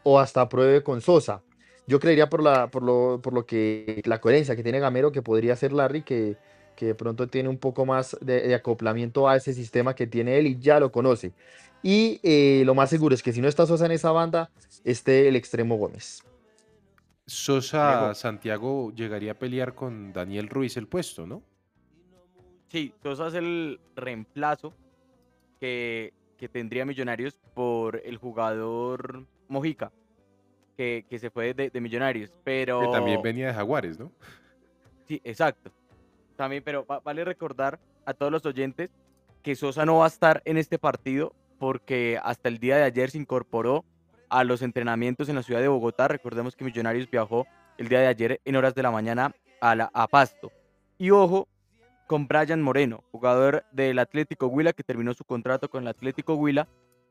o 0.04 0.20
hasta 0.20 0.50
pruebe 0.50 0.84
con 0.84 1.02
Sosa. 1.02 1.44
Yo 1.88 2.00
creería 2.00 2.30
por 2.30 2.42
la, 2.42 2.72
por 2.72 2.82
lo, 2.82 3.22
por 3.22 3.34
lo 3.34 3.46
que 3.46 4.02
la 4.06 4.20
coherencia 4.20 4.56
que 4.56 4.64
tiene 4.64 4.80
Gamero 4.80 5.12
que 5.12 5.22
podría 5.22 5.56
ser 5.56 5.72
Larry, 5.72 6.02
que, 6.02 6.38
que 6.76 6.88
de 6.88 6.96
pronto 6.96 7.28
tiene 7.28 7.50
un 7.50 7.58
poco 7.58 7.86
más 7.86 8.18
de, 8.22 8.48
de 8.48 8.56
acoplamiento 8.56 9.28
a 9.28 9.36
ese 9.36 9.54
sistema 9.54 9.96
que 9.96 10.08
tiene 10.08 10.38
él 10.38 10.48
y 10.48 10.60
ya 10.60 10.80
lo 10.80 10.92
conoce. 10.92 11.34
Y 11.82 12.20
eh, 12.24 12.64
lo 12.66 12.74
más 12.74 12.90
seguro 12.90 13.14
es 13.14 13.22
que 13.22 13.32
si 13.32 13.42
no 13.42 13.48
está 13.48 13.66
Sosa 13.66 13.86
en 13.86 13.92
esa 13.92 14.12
banda, 14.12 14.50
esté 14.84 15.28
el 15.28 15.36
extremo 15.36 15.76
Gómez. 15.78 16.24
Sosa. 17.28 18.14
Santiago 18.16 18.92
llegaría 18.94 19.34
a 19.34 19.36
pelear 19.36 19.76
con 19.76 20.12
Daniel 20.12 20.50
Ruiz 20.50 20.78
el 20.78 20.88
puesto, 20.88 21.28
¿no? 21.28 21.44
Sí, 22.70 22.94
Sosa 23.04 23.28
es 23.28 23.36
el 23.36 23.80
reemplazo 23.96 24.74
que, 25.60 26.14
que 26.38 26.50
tendría 26.50 26.86
Millonarios 26.86 27.40
por 27.54 28.02
el 28.04 28.18
jugador 28.18 29.26
Mojica, 29.48 29.92
que, 30.76 31.06
que 31.08 31.20
se 31.20 31.30
fue 31.30 31.54
de, 31.54 31.70
de 31.70 31.82
Millonarios. 31.82 32.32
Pero 32.44 32.80
Que 32.80 32.88
también 32.88 33.22
venía 33.22 33.48
de 33.48 33.54
Jaguares, 33.54 34.00
¿no? 34.00 34.12
Sí, 35.08 35.22
exacto. 35.24 35.72
También, 36.36 36.64
pero 36.64 36.86
va- 36.86 37.00
vale 37.00 37.24
recordar 37.24 37.80
a 38.06 38.14
todos 38.14 38.32
los 38.32 38.46
oyentes 38.46 38.90
que 39.42 39.56
Sosa 39.56 39.86
no 39.86 39.98
va 40.00 40.06
a 40.06 40.08
estar 40.08 40.42
en 40.46 40.58
este 40.58 40.78
partido 40.80 41.34
porque 41.60 42.20
hasta 42.24 42.50
el 42.50 42.58
día 42.60 42.78
de 42.78 42.84
ayer 42.84 43.12
se 43.12 43.18
incorporó 43.18 43.86
a 44.30 44.44
los 44.44 44.62
entrenamientos 44.62 45.30
en 45.30 45.36
la 45.36 45.44
ciudad 45.44 45.62
de 45.62 45.68
Bogotá. 45.68 46.08
Recordemos 46.08 46.56
que 46.56 46.66
Millonarios 46.66 47.10
viajó 47.10 47.46
el 47.78 47.88
día 47.88 48.00
de 48.00 48.08
ayer 48.08 48.42
en 48.44 48.56
horas 48.56 48.76
de 48.76 48.84
la 48.84 48.92
mañana 48.92 49.34
a, 49.62 49.76
la, 49.76 49.90
a 49.94 50.08
Pasto. 50.08 50.52
Y 50.98 51.12
ojo 51.12 51.48
con 52.08 52.28
Brian 52.28 52.62
Moreno, 52.62 53.04
jugador 53.12 53.64
del 53.72 54.00
Atlético 54.00 54.48
Huila 54.48 54.74
que 54.74 54.84
terminó 54.84 55.14
su 55.14 55.24
contrato 55.24 55.70
con 55.70 55.84
el 55.84 55.88
Atlético 55.90 56.36
Huila. 56.36 56.68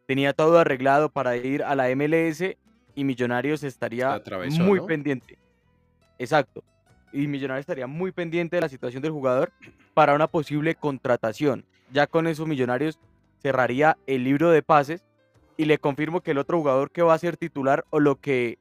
Tenía 0.06 0.32
todo 0.34 0.58
arreglado 0.58 1.08
para 1.08 1.36
ir 1.36 1.62
a 1.62 1.74
la 1.74 1.88
MLS 1.94 2.56
y 2.94 3.04
Millonarios 3.04 3.62
estaría 3.64 4.12
atravesó, 4.12 4.62
muy 4.62 4.80
¿no? 4.80 4.86
pendiente. 4.86 5.38
Exacto. 6.18 6.62
Y 7.14 7.28
Millonarios 7.28 7.62
estaría 7.62 7.86
muy 7.86 8.10
pendiente 8.10 8.56
de 8.56 8.62
la 8.62 8.68
situación 8.68 9.00
del 9.00 9.12
jugador 9.12 9.52
para 9.94 10.14
una 10.14 10.26
posible 10.26 10.74
contratación. 10.74 11.64
Ya 11.92 12.08
con 12.08 12.26
eso 12.26 12.44
Millonarios 12.44 12.98
cerraría 13.40 13.96
el 14.08 14.24
libro 14.24 14.50
de 14.50 14.62
pases 14.62 15.04
y 15.56 15.66
le 15.66 15.78
confirmo 15.78 16.22
que 16.22 16.32
el 16.32 16.38
otro 16.38 16.58
jugador 16.58 16.90
que 16.90 17.02
va 17.02 17.14
a 17.14 17.18
ser 17.18 17.36
titular 17.36 17.84
o 17.90 18.00
lo 18.00 18.16
que 18.16 18.58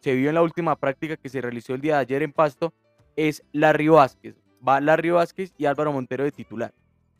se 0.00 0.14
vio 0.16 0.28
en 0.28 0.34
la 0.34 0.42
última 0.42 0.74
práctica 0.74 1.16
que 1.16 1.28
se 1.28 1.40
realizó 1.40 1.74
el 1.74 1.80
día 1.80 1.94
de 1.94 2.00
ayer 2.00 2.22
en 2.24 2.32
Pasto 2.32 2.74
es 3.14 3.44
Larry 3.52 3.86
Vázquez. 3.86 4.34
Va 4.66 4.80
Larry 4.80 5.10
Vázquez 5.10 5.54
y 5.56 5.66
Álvaro 5.66 5.92
Montero 5.92 6.24
de 6.24 6.32
titular. 6.32 6.74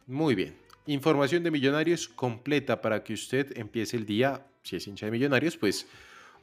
Muy 0.08 0.34
bien. 0.34 0.56
Información 0.86 1.44
de 1.44 1.52
Millonarios 1.52 2.08
completa 2.08 2.82
para 2.82 3.04
que 3.04 3.14
usted 3.14 3.56
empiece 3.56 3.96
el 3.96 4.04
día, 4.04 4.44
si 4.64 4.74
es 4.74 4.86
hincha 4.88 5.06
de 5.06 5.12
Millonarios, 5.12 5.56
pues 5.56 5.86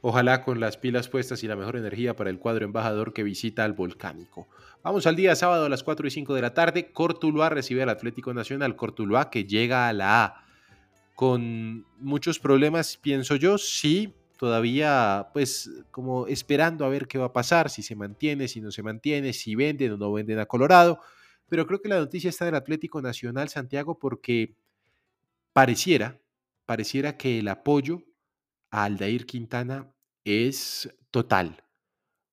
ojalá 0.02 0.42
con 0.42 0.60
las 0.60 0.76
pilas 0.76 1.08
puestas 1.08 1.42
y 1.42 1.48
la 1.48 1.56
mejor 1.56 1.76
energía 1.76 2.16
para 2.16 2.30
el 2.30 2.38
cuadro 2.38 2.64
embajador 2.64 3.12
que 3.12 3.22
visita 3.22 3.64
al 3.64 3.72
Volcánico. 3.72 4.48
Vamos 4.82 5.06
al 5.06 5.16
día 5.16 5.34
sábado 5.34 5.66
a 5.66 5.68
las 5.68 5.82
4 5.82 6.06
y 6.06 6.10
5 6.10 6.34
de 6.34 6.42
la 6.42 6.54
tarde. 6.54 6.92
Cortuluá 6.92 7.50
recibe 7.50 7.82
al 7.82 7.90
Atlético 7.90 8.32
Nacional. 8.32 8.76
Cortuluá 8.76 9.30
que 9.30 9.44
llega 9.44 9.88
a 9.88 9.92
la 9.92 10.24
A 10.24 10.44
con 11.14 11.84
muchos 11.98 12.38
problemas, 12.38 12.96
pienso 12.96 13.36
yo, 13.36 13.58
sí, 13.58 14.14
todavía 14.38 15.28
pues 15.34 15.70
como 15.90 16.26
esperando 16.26 16.86
a 16.86 16.88
ver 16.88 17.06
qué 17.06 17.18
va 17.18 17.26
a 17.26 17.32
pasar, 17.34 17.68
si 17.68 17.82
se 17.82 17.94
mantiene, 17.94 18.48
si 18.48 18.62
no 18.62 18.70
se 18.70 18.82
mantiene, 18.82 19.34
si 19.34 19.54
venden 19.54 19.92
o 19.92 19.96
no 19.98 20.10
venden 20.14 20.38
a 20.38 20.46
Colorado. 20.46 20.98
Pero 21.50 21.66
creo 21.66 21.82
que 21.82 21.90
la 21.90 21.98
noticia 21.98 22.30
está 22.30 22.46
del 22.46 22.54
Atlético 22.54 23.02
Nacional 23.02 23.50
Santiago 23.50 23.98
porque 23.98 24.54
pareciera, 25.52 26.18
pareciera 26.64 27.18
que 27.18 27.40
el 27.40 27.48
apoyo 27.48 28.02
a 28.70 28.84
Aldair 28.84 29.26
Quintana 29.26 29.94
es 30.24 30.94
total. 31.10 31.64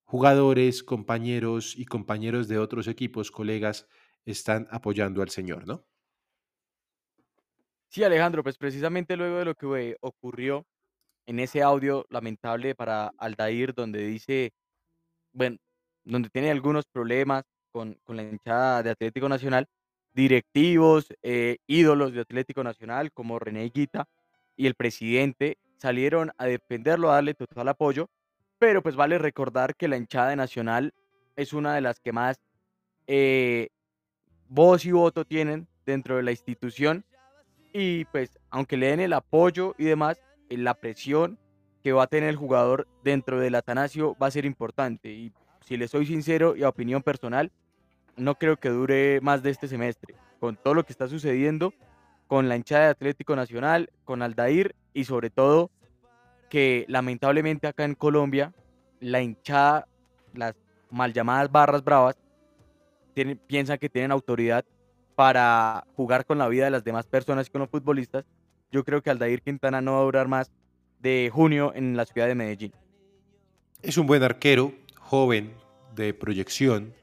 Jugadores, 0.06 0.84
compañeros 0.84 1.76
y 1.78 1.86
compañeros 1.86 2.48
de 2.48 2.60
otros 2.60 2.88
equipos, 2.88 3.32
colegas, 3.32 3.88
están 4.26 4.68
apoyando 4.72 5.22
al 5.22 5.30
señor, 5.30 5.68
¿no? 5.68 5.86
Sí, 7.90 8.04
Alejandro, 8.04 8.44
pues 8.44 8.58
precisamente 8.58 9.16
luego 9.16 9.38
de 9.40 9.46
lo 9.46 9.56
que 9.56 9.98
ocurrió 10.02 10.66
en 11.26 11.40
ese 11.40 11.62
audio 11.62 12.06
lamentable 12.10 12.76
para 12.76 13.12
Aldair, 13.18 13.74
donde 13.74 14.06
dice, 14.06 14.52
bueno, 15.34 15.58
donde 16.04 16.30
tiene 16.30 16.52
algunos 16.52 16.86
problemas 16.86 17.44
con, 17.72 17.96
con 18.04 18.16
la 18.16 18.24
hinchada 18.24 18.84
de 18.84 18.92
Atlético 18.92 19.30
Nacional, 19.30 19.68
directivos, 20.14 21.08
eh, 21.22 21.58
ídolos 21.68 22.14
de 22.14 22.22
Atlético 22.22 22.64
Nacional 22.64 23.12
como 23.12 23.40
René 23.40 23.66
Higuita 23.66 24.06
y 24.56 24.68
el 24.68 24.76
presidente 24.76 25.58
salieron 25.78 26.32
a 26.38 26.46
defenderlo, 26.46 27.12
a 27.12 27.16
darle 27.16 27.34
total 27.34 27.68
apoyo, 27.70 28.10
pero 28.60 28.82
pues 28.82 28.96
vale 28.96 29.18
recordar 29.18 29.76
que 29.76 29.88
la 29.88 29.98
hinchada 29.98 30.36
Nacional 30.36 30.94
es 31.36 31.54
una 31.54 31.76
de 31.76 31.82
las 31.82 32.00
que 32.00 32.12
más 32.12 32.40
eh, 33.06 33.70
voz 34.50 34.86
y 34.86 34.92
voto 34.92 35.26
tienen 35.26 35.68
dentro 35.86 36.18
de 36.18 36.24
la 36.24 36.32
institución 36.32 37.06
y 37.74 38.06
pues 38.06 38.40
aunque 38.50 38.78
le 38.78 38.88
den 38.88 39.00
el 39.00 39.14
apoyo 39.14 39.76
y 39.78 39.86
demás, 39.86 40.20
eh, 40.50 40.58
la 40.58 40.74
presión 40.74 41.38
que 41.84 41.94
va 41.94 42.04
a 42.04 42.08
tener 42.08 42.30
el 42.30 42.36
jugador 42.36 42.88
dentro 43.04 43.40
del 43.40 43.56
Atanasio 43.56 44.16
va 44.22 44.28
a 44.28 44.32
ser 44.32 44.46
importante. 44.46 45.10
Y 45.10 45.32
si 45.64 45.78
le 45.78 45.88
soy 45.88 46.06
sincero 46.06 46.56
y 46.56 46.64
a 46.64 46.70
opinión 46.70 47.04
personal, 47.04 47.52
no 48.16 48.36
creo 48.36 48.58
que 48.58 48.70
dure 48.70 49.22
más 49.22 49.44
de 49.44 49.52
este 49.52 49.68
semestre. 49.68 50.16
Con 50.40 50.56
todo 50.56 50.74
lo 50.74 50.84
que 50.84 50.92
está 50.92 51.08
sucediendo 51.08 51.74
con 52.28 52.50
la 52.50 52.56
hinchada 52.56 52.86
de 52.86 52.90
Atlético 52.92 53.36
Nacional, 53.36 53.90
con 54.04 54.22
Aldair 54.22 54.76
y 54.94 55.06
sobre 55.06 55.30
todo 55.30 55.72
que 56.50 56.86
lamentablemente 56.88 57.68
acá 57.68 57.86
en 57.86 57.96
Colombia 57.96 58.54
la 59.00 59.22
hinchada, 59.22 59.88
las 60.34 60.56
mal 60.90 61.14
llamadas 61.14 61.52
barras 61.52 61.84
bravas, 61.84 62.16
piensan 63.48 63.78
que 63.78 63.90
tienen 63.90 64.12
autoridad 64.12 64.64
para 65.16 65.86
jugar 65.96 66.26
con 66.26 66.38
la 66.38 66.48
vida 66.48 66.66
de 66.66 66.72
las 66.72 66.84
demás 66.84 67.08
personas 67.08 67.48
y 67.48 67.50
con 67.50 67.62
los 67.62 67.70
futbolistas. 67.70 68.26
Yo 68.72 68.84
creo 68.84 69.02
que 69.02 69.10
Aldair 69.10 69.42
Quintana 69.42 69.82
no 69.82 69.94
va 69.94 70.00
a 70.00 70.04
durar 70.04 70.28
más 70.28 70.52
de 71.00 71.30
junio 71.34 71.72
en 71.74 71.98
la 71.98 72.06
ciudad 72.06 72.28
de 72.28 72.36
Medellín. 72.36 72.74
Es 73.82 73.98
un 73.98 74.08
buen 74.08 74.24
arquero, 74.24 74.74
joven, 75.00 75.54
de 75.96 76.14
proyección. 76.14 76.94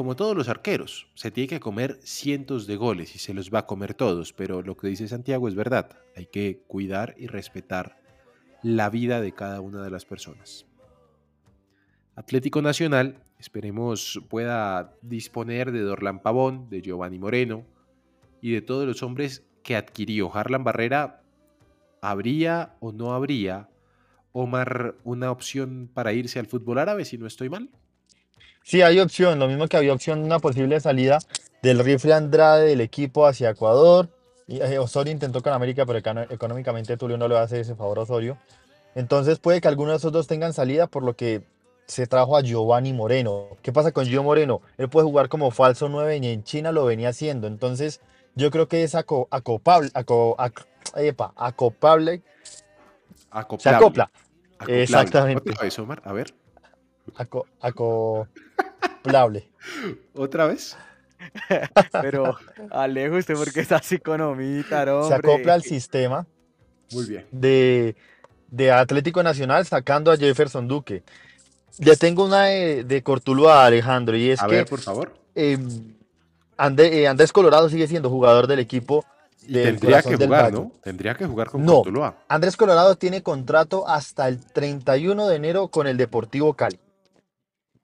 Como 0.00 0.16
todos 0.16 0.34
los 0.34 0.48
arqueros, 0.48 1.08
se 1.12 1.30
tiene 1.30 1.46
que 1.46 1.60
comer 1.60 1.98
cientos 2.02 2.66
de 2.66 2.76
goles 2.76 3.14
y 3.14 3.18
se 3.18 3.34
los 3.34 3.50
va 3.50 3.58
a 3.58 3.66
comer 3.66 3.92
todos, 3.92 4.32
pero 4.32 4.62
lo 4.62 4.74
que 4.74 4.88
dice 4.88 5.06
Santiago 5.06 5.46
es 5.46 5.54
verdad. 5.54 5.90
Hay 6.16 6.24
que 6.24 6.62
cuidar 6.66 7.14
y 7.18 7.26
respetar 7.26 8.00
la 8.62 8.88
vida 8.88 9.20
de 9.20 9.32
cada 9.32 9.60
una 9.60 9.82
de 9.82 9.90
las 9.90 10.06
personas. 10.06 10.64
Atlético 12.16 12.62
Nacional, 12.62 13.22
esperemos 13.38 14.22
pueda 14.30 14.94
disponer 15.02 15.70
de 15.70 15.82
Dorlan 15.82 16.22
Pavón, 16.22 16.70
de 16.70 16.80
Giovanni 16.80 17.18
Moreno 17.18 17.66
y 18.40 18.52
de 18.52 18.62
todos 18.62 18.86
los 18.86 19.02
hombres 19.02 19.44
que 19.62 19.76
adquirió. 19.76 20.34
Harlan 20.34 20.64
Barrera, 20.64 21.20
¿habría 22.00 22.74
o 22.80 22.90
no 22.92 23.12
habría, 23.12 23.68
Omar, 24.32 24.94
una 25.04 25.30
opción 25.30 25.90
para 25.92 26.14
irse 26.14 26.38
al 26.38 26.46
fútbol 26.46 26.78
árabe, 26.78 27.04
si 27.04 27.18
no 27.18 27.26
estoy 27.26 27.50
mal? 27.50 27.68
Sí, 28.62 28.82
hay 28.82 29.00
opción, 29.00 29.38
lo 29.38 29.48
mismo 29.48 29.66
que 29.68 29.76
había 29.76 29.92
opción, 29.92 30.20
una 30.22 30.38
posible 30.38 30.78
salida 30.80 31.18
del 31.62 31.78
rifle 31.80 32.12
Andrade 32.14 32.66
del 32.68 32.80
equipo 32.80 33.26
hacia 33.26 33.50
Ecuador. 33.50 34.08
Y, 34.46 34.60
eh, 34.60 34.78
Osorio 34.78 35.12
intentó 35.12 35.42
con 35.42 35.52
América, 35.52 35.86
pero 35.86 35.98
económicamente 36.30 36.96
Tulio 36.96 37.16
no 37.16 37.28
le 37.28 37.34
va 37.34 37.40
a 37.40 37.44
hacer 37.44 37.60
ese 37.60 37.74
favor 37.74 37.98
a 37.98 38.02
Osorio. 38.02 38.36
Entonces 38.94 39.38
puede 39.38 39.60
que 39.60 39.68
alguno 39.68 39.92
de 39.92 39.96
esos 39.98 40.12
dos 40.12 40.26
tengan 40.26 40.52
salida, 40.52 40.86
por 40.88 41.02
lo 41.04 41.14
que 41.14 41.42
se 41.86 42.06
trajo 42.06 42.36
a 42.36 42.42
Giovanni 42.42 42.92
Moreno. 42.92 43.48
¿Qué 43.62 43.72
pasa 43.72 43.92
con 43.92 44.06
Gio 44.06 44.22
Moreno? 44.22 44.60
Él 44.78 44.88
puede 44.88 45.06
jugar 45.06 45.28
como 45.28 45.50
falso 45.50 45.88
9 45.88 46.16
y 46.18 46.26
en 46.28 46.44
China 46.44 46.70
lo 46.72 46.84
venía 46.84 47.08
haciendo. 47.10 47.46
Entonces, 47.46 48.00
yo 48.34 48.50
creo 48.50 48.68
que 48.68 48.82
es 48.84 48.94
aco- 48.94 49.26
acopable, 49.30 49.90
aco- 49.94 50.36
ac- 50.36 50.66
epa, 50.96 51.32
acopable, 51.36 52.22
se 53.62 53.68
acopla. 53.76 54.10
Acoplable. 54.58 54.82
Exactamente. 54.82 55.50
Otra 55.50 55.62
vez, 55.64 55.78
Omar. 55.78 56.02
A 56.04 56.12
ver. 56.12 56.34
Aco- 57.16 57.46
acoplable. 57.60 59.48
Otra 60.14 60.46
vez. 60.46 60.76
Pero, 62.00 62.36
Alejo, 62.70 63.16
¿usted 63.16 63.34
por 63.34 63.52
qué 63.52 63.60
está 63.60 63.76
así 63.76 63.98
con 63.98 64.20
Omita, 64.20 64.84
Se 64.84 64.90
hombre? 64.90 65.16
acopla 65.32 65.54
al 65.54 65.62
sistema 65.62 66.26
Muy 66.92 67.04
bien. 67.06 67.26
de, 67.30 67.94
de 68.48 68.72
Atlético 68.72 69.22
Nacional 69.22 69.66
sacando 69.66 70.10
a 70.10 70.16
Jefferson 70.16 70.66
Duque. 70.66 71.02
Ya 71.78 71.94
tengo 71.94 72.24
una 72.24 72.44
de, 72.46 72.84
de 72.84 73.02
Cortuluá, 73.02 73.64
Alejandro, 73.66 74.16
y 74.16 74.30
es 74.30 74.42
A 74.42 74.46
que 74.46 74.54
ver, 74.56 74.66
por 74.66 74.80
favor. 74.80 75.14
em, 75.34 75.94
eh, 76.78 77.06
Andrés 77.06 77.32
Colorado 77.32 77.68
sigue 77.68 77.86
siendo 77.86 78.08
jugador 78.10 78.46
del 78.46 78.58
equipo 78.58 79.04
del 79.46 79.78
tendría 79.78 80.02
que 80.02 80.16
del 80.16 80.28
jugar, 80.28 80.44
Valle. 80.44 80.56
¿no? 80.56 80.72
Tendría 80.82 81.14
que 81.14 81.26
jugar 81.26 81.48
con 81.50 81.64
No. 81.64 81.76
Cortuluá. 81.76 82.16
Andrés 82.28 82.56
Colorado 82.56 82.96
tiene 82.96 83.22
contrato 83.22 83.86
hasta 83.88 84.26
el 84.28 84.40
31 84.44 85.26
de 85.28 85.36
enero 85.36 85.68
con 85.68 85.86
el 85.86 85.96
Deportivo 85.96 86.54
Cali. 86.54 86.78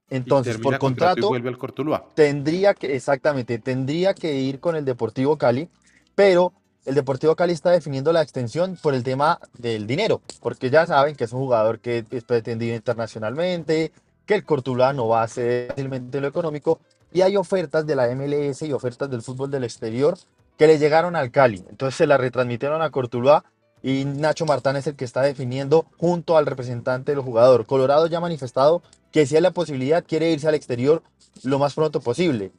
Entonces, 0.09 0.59
por 0.59 0.79
contrato 0.79 1.29
vuelve 1.29 1.49
al 1.49 1.59
Cortuluá. 1.59 2.05
tendría 2.15 2.75
que, 2.75 2.95
exactamente, 2.95 3.59
tendría 3.59 4.15
que 4.15 4.35
ir 4.35 4.61
con 4.61 4.77
el 4.77 4.85
Deportivo 4.85 5.37
Cali, 5.37 5.69
pero 6.15 6.53
el 6.85 6.95
Deportivo 6.95 7.35
Cali 7.35 7.53
está 7.53 7.71
definiendo 7.71 8.13
la 8.13 8.23
extensión 8.23 8.79
por 8.81 8.95
el 8.95 9.03
tema 9.03 9.41
del 9.59 9.87
dinero, 9.87 10.21
porque 10.41 10.71
ya 10.71 10.87
saben 10.87 11.17
que 11.17 11.25
es 11.25 11.33
un 11.33 11.41
jugador 11.41 11.81
que 11.81 12.05
es 12.11 12.23
pretendido 12.23 12.77
internacionalmente, 12.77 13.91
que 14.25 14.35
el 14.35 14.45
Cortuluá 14.45 14.93
no 14.93 15.09
va 15.09 15.25
a 15.25 15.29
ser 15.29 15.69
fácilmente 15.69 16.21
lo 16.21 16.29
económico, 16.29 16.79
y 17.13 17.23
hay 17.23 17.37
ofertas 17.37 17.87
de 17.87 17.97
la 17.97 18.09
MLS 18.15 18.63
y 18.63 18.73
ofertas 18.73 19.11
del 19.11 19.23
fútbol 19.23 19.51
del 19.51 19.65
exterior 19.65 20.17
que 20.57 20.67
le 20.67 20.79
llegaron 20.79 21.17
al 21.17 21.31
Cali. 21.31 21.65
Entonces 21.69 21.97
se 21.97 22.07
la 22.07 22.17
retransmitieron 22.17 22.83
a 22.83 22.91
Cortuluá 22.91 23.45
y 23.83 24.05
Nacho 24.05 24.47
Martán 24.47 24.77
es 24.77 24.87
el 24.87 24.97
que 24.97 25.05
está 25.05 25.23
definiendo 25.23 25.87
junto 25.97 26.37
al 26.37 26.47
representante 26.47 27.13
del 27.13 27.21
jugador. 27.21 27.67
Colorado 27.67 28.07
ya 28.07 28.19
ha 28.19 28.21
manifestado 28.21 28.83
que 29.13 29.27
si 29.27 29.37
hay 29.37 29.43
la 29.43 29.51
posibilidad 29.51 30.05
quiere 30.05 30.31
irse 30.31 30.49
al 30.49 30.55
exterior 30.55 31.03
lo 31.43 31.59
más 31.59 31.75
pronto 31.75 32.01
posible. 32.01 32.53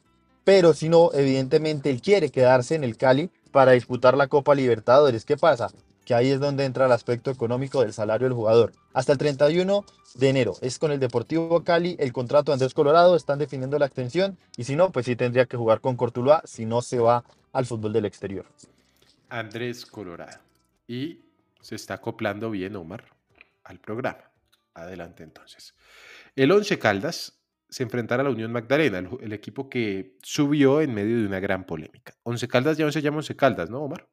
Pero 0.44 0.72
si 0.72 0.88
no, 0.88 1.10
evidentemente 1.12 1.90
él 1.90 2.00
quiere 2.00 2.30
quedarse 2.30 2.74
en 2.74 2.84
el 2.84 2.96
Cali 2.96 3.30
para 3.50 3.72
disputar 3.72 4.16
la 4.16 4.28
Copa 4.28 4.54
Libertadores. 4.54 5.24
¿Qué 5.24 5.36
pasa? 5.36 5.70
Que 6.04 6.14
ahí 6.14 6.30
es 6.30 6.40
donde 6.40 6.64
entra 6.64 6.86
el 6.86 6.92
aspecto 6.92 7.30
económico 7.30 7.82
del 7.82 7.92
salario 7.92 8.26
del 8.26 8.34
jugador. 8.34 8.72
Hasta 8.94 9.12
el 9.12 9.18
31 9.18 9.84
de 10.14 10.28
enero 10.28 10.54
es 10.62 10.78
con 10.78 10.90
el 10.90 11.00
Deportivo 11.00 11.62
Cali, 11.64 11.96
el 11.98 12.12
contrato 12.12 12.50
de 12.50 12.54
Andrés 12.54 12.72
Colorado, 12.72 13.14
están 13.14 13.38
definiendo 13.38 13.78
la 13.78 13.86
extensión 13.86 14.38
y 14.56 14.64
si 14.64 14.74
no, 14.74 14.90
pues 14.90 15.06
sí 15.06 15.16
tendría 15.16 15.46
que 15.46 15.58
jugar 15.58 15.80
con 15.80 15.96
Cortuluá 15.96 16.42
si 16.44 16.64
no 16.64 16.80
se 16.80 16.98
va 16.98 17.24
al 17.52 17.66
fútbol 17.66 17.92
del 17.92 18.06
exterior. 18.06 18.46
Andrés 19.28 19.84
Colorado. 19.84 20.38
Y 20.86 21.20
se 21.60 21.74
está 21.74 21.94
acoplando 21.94 22.50
bien, 22.50 22.74
Omar, 22.76 23.04
al 23.64 23.78
programa. 23.78 24.30
Adelante 24.74 25.22
entonces. 25.22 25.74
El 26.38 26.52
Once 26.52 26.78
Caldas 26.78 27.36
se 27.68 27.82
enfrentará 27.82 28.20
a 28.20 28.24
la 28.24 28.30
Unión 28.30 28.52
Magdalena, 28.52 28.98
el, 28.98 29.08
el 29.20 29.32
equipo 29.32 29.68
que 29.68 30.16
subió 30.22 30.80
en 30.80 30.94
medio 30.94 31.18
de 31.18 31.26
una 31.26 31.40
gran 31.40 31.66
polémica. 31.66 32.14
Once 32.22 32.46
Caldas 32.46 32.76
ya 32.76 32.84
no 32.84 32.92
se 32.92 33.02
llama 33.02 33.16
Once 33.16 33.34
Caldas, 33.34 33.68
¿no, 33.68 33.80
Omar? 33.80 34.08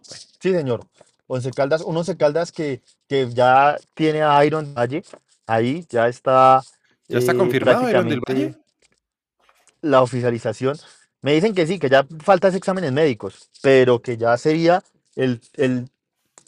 Sí, 0.00 0.52
señor. 0.52 0.86
Once 1.26 1.50
Caldas, 1.50 1.82
un 1.82 1.98
Once 1.98 2.16
Caldas 2.16 2.50
que, 2.50 2.80
que 3.06 3.28
ya 3.28 3.76
tiene 3.92 4.22
a 4.22 4.42
Iron 4.46 4.72
Valle 4.72 5.02
ahí, 5.46 5.84
ya 5.90 6.08
está. 6.08 6.62
¿Ya 7.08 7.18
está 7.18 7.32
eh, 7.32 7.36
confirmado 7.36 7.90
Iron 7.90 8.08
del 8.08 8.22
Valle? 8.26 8.54
La 9.82 10.00
oficialización. 10.00 10.78
Me 11.20 11.34
dicen 11.34 11.54
que 11.54 11.66
sí, 11.66 11.78
que 11.78 11.90
ya 11.90 12.06
faltan 12.20 12.54
exámenes 12.54 12.90
médicos, 12.90 13.50
pero 13.60 14.00
que 14.00 14.16
ya 14.16 14.38
sería 14.38 14.82
el, 15.14 15.42
el 15.58 15.90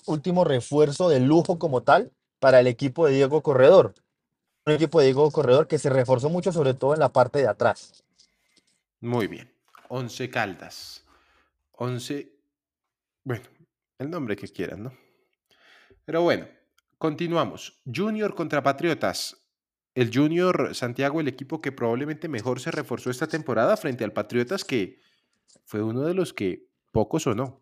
último 0.06 0.44
refuerzo 0.44 1.08
de 1.08 1.20
lujo 1.20 1.58
como 1.58 1.82
tal 1.82 2.12
para 2.38 2.60
el 2.60 2.66
equipo 2.66 3.06
de 3.06 3.14
Diego 3.14 3.42
Corredor. 3.42 3.94
Un 4.66 4.74
equipo 4.74 5.00
de 5.00 5.06
Diego 5.06 5.30
Corredor 5.30 5.66
que 5.66 5.78
se 5.78 5.90
reforzó 5.90 6.28
mucho, 6.28 6.52
sobre 6.52 6.74
todo 6.74 6.94
en 6.94 7.00
la 7.00 7.12
parte 7.12 7.38
de 7.38 7.48
atrás. 7.48 8.04
Muy 9.00 9.26
bien. 9.26 9.52
Once 9.88 10.30
Caldas. 10.30 11.04
Once. 11.72 12.32
Bueno, 13.24 13.44
el 13.98 14.10
nombre 14.10 14.36
que 14.36 14.48
quieran, 14.48 14.84
¿no? 14.84 14.92
Pero 16.04 16.22
bueno, 16.22 16.46
continuamos. 16.98 17.80
Junior 17.84 18.34
contra 18.34 18.62
Patriotas. 18.62 19.36
El 19.94 20.10
Junior 20.12 20.74
Santiago, 20.74 21.20
el 21.20 21.28
equipo 21.28 21.60
que 21.60 21.70
probablemente 21.70 22.28
mejor 22.28 22.60
se 22.60 22.70
reforzó 22.70 23.10
esta 23.10 23.26
temporada 23.26 23.76
frente 23.76 24.04
al 24.04 24.12
Patriotas, 24.12 24.64
que 24.64 25.00
fue 25.64 25.82
uno 25.82 26.02
de 26.02 26.14
los 26.14 26.32
que 26.32 26.66
poco 26.90 27.20
sonó. 27.20 27.61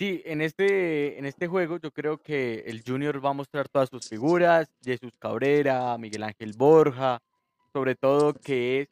Sí, 0.00 0.22
en 0.24 0.40
este, 0.40 1.18
en 1.18 1.26
este 1.26 1.46
juego 1.46 1.76
yo 1.76 1.90
creo 1.90 2.16
que 2.16 2.60
el 2.66 2.82
Junior 2.86 3.22
va 3.22 3.30
a 3.30 3.34
mostrar 3.34 3.68
todas 3.68 3.90
sus 3.90 4.08
figuras, 4.08 4.66
Jesús 4.82 5.12
Cabrera, 5.18 5.98
Miguel 5.98 6.22
Ángel 6.22 6.54
Borja, 6.56 7.20
sobre 7.70 7.96
todo 7.96 8.32
que 8.32 8.80
es 8.80 8.88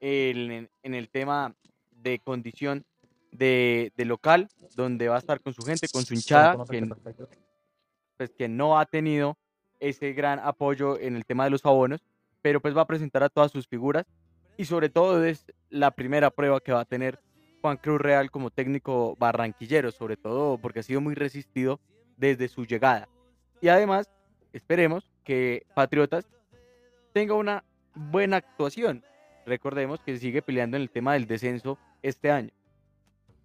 el- 0.00 0.68
en, 0.82 0.94
el 0.94 1.08
tema 1.08 1.54
de 1.90 2.18
condición 2.18 2.84
de, 3.30 3.94
de 3.96 4.04
local, 4.04 4.46
donde 4.76 5.08
va 5.08 5.16
a 5.16 5.20
estar 5.20 5.40
con 5.40 5.54
su 5.54 5.62
gente, 5.62 5.88
con 5.88 6.04
su 6.04 6.12
hinchada, 6.12 6.62
que, 6.66 6.86
pues, 8.18 8.34
que 8.36 8.46
no 8.46 8.78
ha 8.78 8.84
tenido 8.84 9.38
ese 9.80 10.12
gran 10.12 10.38
apoyo 10.38 11.00
en 11.00 11.16
el 11.16 11.24
tema 11.24 11.44
de 11.44 11.50
los 11.50 11.64
abonos, 11.64 12.04
pero 12.42 12.60
pues 12.60 12.76
va 12.76 12.82
a 12.82 12.86
presentar 12.86 13.22
a 13.22 13.30
todas 13.30 13.52
sus 13.52 13.66
figuras 13.66 14.04
y 14.58 14.66
sobre 14.66 14.90
todo 14.90 15.24
es 15.24 15.46
la 15.70 15.92
primera 15.92 16.28
prueba 16.30 16.60
que 16.60 16.72
va 16.72 16.80
a 16.80 16.84
tener 16.84 17.18
Juan 17.62 17.76
Cruz 17.76 18.00
Real 18.00 18.30
como 18.30 18.50
técnico 18.50 19.16
barranquillero, 19.18 19.92
sobre 19.92 20.16
todo 20.16 20.58
porque 20.58 20.80
ha 20.80 20.82
sido 20.82 21.00
muy 21.00 21.14
resistido 21.14 21.80
desde 22.16 22.48
su 22.48 22.66
llegada. 22.66 23.08
Y 23.60 23.68
además, 23.68 24.10
esperemos 24.52 25.08
que 25.24 25.64
Patriotas 25.74 26.26
tenga 27.12 27.34
una 27.34 27.64
buena 27.94 28.38
actuación. 28.38 29.04
Recordemos 29.46 30.00
que 30.00 30.18
sigue 30.18 30.42
peleando 30.42 30.76
en 30.76 30.82
el 30.82 30.90
tema 30.90 31.14
del 31.14 31.26
descenso 31.26 31.78
este 32.02 32.32
año. 32.32 32.50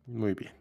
Muy 0.07 0.33
bien. 0.33 0.53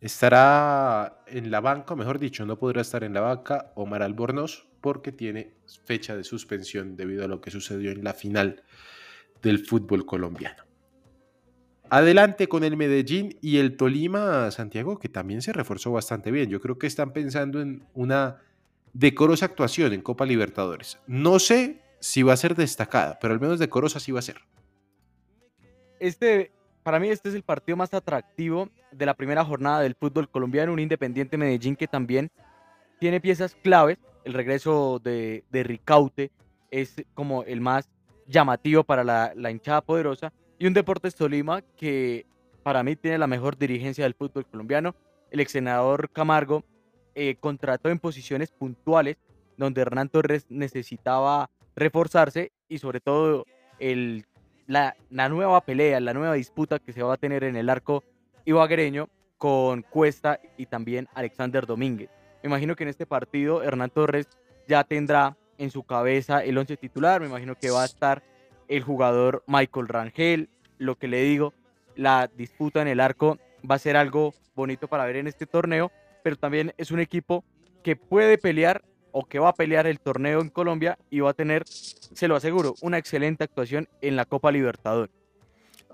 Estará 0.00 1.22
en 1.26 1.50
la 1.50 1.60
banca, 1.60 1.96
mejor 1.96 2.18
dicho, 2.18 2.44
no 2.44 2.58
podrá 2.58 2.82
estar 2.82 3.04
en 3.04 3.14
la 3.14 3.20
banca 3.20 3.72
Omar 3.74 4.02
Albornoz 4.02 4.66
porque 4.82 5.12
tiene 5.12 5.54
fecha 5.84 6.14
de 6.14 6.24
suspensión 6.24 6.96
debido 6.96 7.24
a 7.24 7.28
lo 7.28 7.40
que 7.40 7.50
sucedió 7.50 7.90
en 7.90 8.04
la 8.04 8.12
final 8.12 8.64
del 9.40 9.60
fútbol 9.60 10.04
colombiano. 10.04 10.64
Adelante 11.94 12.48
con 12.48 12.64
el 12.64 12.78
Medellín 12.78 13.36
y 13.42 13.58
el 13.58 13.76
Tolima, 13.76 14.50
Santiago, 14.50 14.98
que 14.98 15.10
también 15.10 15.42
se 15.42 15.52
reforzó 15.52 15.92
bastante 15.92 16.30
bien. 16.30 16.48
Yo 16.48 16.58
creo 16.58 16.78
que 16.78 16.86
están 16.86 17.12
pensando 17.12 17.60
en 17.60 17.84
una 17.92 18.38
decorosa 18.94 19.44
actuación 19.44 19.92
en 19.92 20.00
Copa 20.00 20.24
Libertadores. 20.24 20.98
No 21.06 21.38
sé 21.38 21.82
si 22.00 22.22
va 22.22 22.32
a 22.32 22.38
ser 22.38 22.54
destacada, 22.54 23.18
pero 23.20 23.34
al 23.34 23.40
menos 23.40 23.58
decorosa 23.58 24.00
sí 24.00 24.10
va 24.10 24.20
a 24.20 24.22
ser. 24.22 24.38
Este, 26.00 26.50
para 26.82 26.98
mí 26.98 27.10
este 27.10 27.28
es 27.28 27.34
el 27.34 27.42
partido 27.42 27.76
más 27.76 27.92
atractivo 27.92 28.70
de 28.90 29.04
la 29.04 29.12
primera 29.12 29.44
jornada 29.44 29.80
del 29.80 29.94
fútbol 29.94 30.30
colombiano, 30.30 30.72
un 30.72 30.80
Independiente 30.80 31.36
Medellín 31.36 31.76
que 31.76 31.88
también 31.88 32.30
tiene 33.00 33.20
piezas 33.20 33.54
claves. 33.54 33.98
El 34.24 34.32
regreso 34.32 34.98
de, 34.98 35.44
de 35.50 35.62
Ricaute 35.62 36.30
es 36.70 37.04
como 37.12 37.42
el 37.44 37.60
más 37.60 37.90
llamativo 38.26 38.82
para 38.82 39.04
la, 39.04 39.34
la 39.36 39.50
hinchada 39.50 39.82
poderosa. 39.82 40.32
Y 40.62 40.66
un 40.68 40.74
Deportes 40.74 41.16
Tolima 41.16 41.60
que 41.76 42.24
para 42.62 42.84
mí 42.84 42.94
tiene 42.94 43.18
la 43.18 43.26
mejor 43.26 43.58
dirigencia 43.58 44.04
del 44.04 44.14
fútbol 44.14 44.46
colombiano. 44.46 44.94
El 45.32 45.40
ex 45.40 45.50
senador 45.50 46.08
Camargo 46.12 46.62
eh, 47.16 47.34
contrató 47.40 47.88
en 47.88 47.98
posiciones 47.98 48.52
puntuales 48.52 49.16
donde 49.56 49.80
Hernán 49.80 50.08
Torres 50.08 50.46
necesitaba 50.50 51.50
reforzarse 51.74 52.52
y 52.68 52.78
sobre 52.78 53.00
todo 53.00 53.44
el, 53.80 54.24
la, 54.68 54.94
nueva 55.10 55.62
pelea, 55.62 55.98
la 55.98 56.14
nueva 56.14 56.34
disputa 56.34 56.78
que 56.78 56.92
se 56.92 57.02
va 57.02 57.14
a 57.14 57.16
tener 57.16 57.42
en 57.42 57.56
el 57.56 57.68
arco 57.68 58.04
ibaguereño 58.44 59.08
con 59.38 59.82
Cuesta 59.82 60.38
y 60.56 60.66
también 60.66 61.08
Alexander 61.14 61.66
Domínguez. 61.66 62.08
Me 62.40 62.50
imagino 62.50 62.76
que 62.76 62.84
en 62.84 62.90
este 62.90 63.04
partido 63.04 63.64
Hernán 63.64 63.90
Torres 63.90 64.28
ya 64.68 64.84
tendrá 64.84 65.36
en 65.58 65.72
su 65.72 65.82
cabeza 65.82 66.44
el 66.44 66.56
once 66.56 66.76
titular, 66.76 67.20
me 67.20 67.26
imagino 67.26 67.56
que 67.56 67.70
va 67.70 67.82
a 67.82 67.86
estar 67.86 68.22
el 68.68 68.82
jugador 68.82 69.42
Michael 69.46 69.88
Rangel, 69.88 70.48
lo 70.78 70.96
que 70.96 71.08
le 71.08 71.22
digo, 71.22 71.52
la 71.96 72.30
disputa 72.36 72.82
en 72.82 72.88
el 72.88 73.00
arco 73.00 73.38
va 73.68 73.76
a 73.76 73.78
ser 73.78 73.96
algo 73.96 74.34
bonito 74.54 74.88
para 74.88 75.04
ver 75.04 75.16
en 75.16 75.26
este 75.26 75.46
torneo, 75.46 75.90
pero 76.22 76.36
también 76.36 76.74
es 76.78 76.90
un 76.90 77.00
equipo 77.00 77.44
que 77.82 77.96
puede 77.96 78.38
pelear 78.38 78.82
o 79.12 79.26
que 79.26 79.38
va 79.38 79.50
a 79.50 79.54
pelear 79.54 79.86
el 79.86 80.00
torneo 80.00 80.40
en 80.40 80.48
Colombia 80.48 80.98
y 81.10 81.20
va 81.20 81.30
a 81.30 81.34
tener, 81.34 81.64
se 81.66 82.28
lo 82.28 82.36
aseguro, 82.36 82.74
una 82.80 82.98
excelente 82.98 83.44
actuación 83.44 83.88
en 84.00 84.16
la 84.16 84.24
Copa 84.24 84.50
Libertadores. 84.50 85.14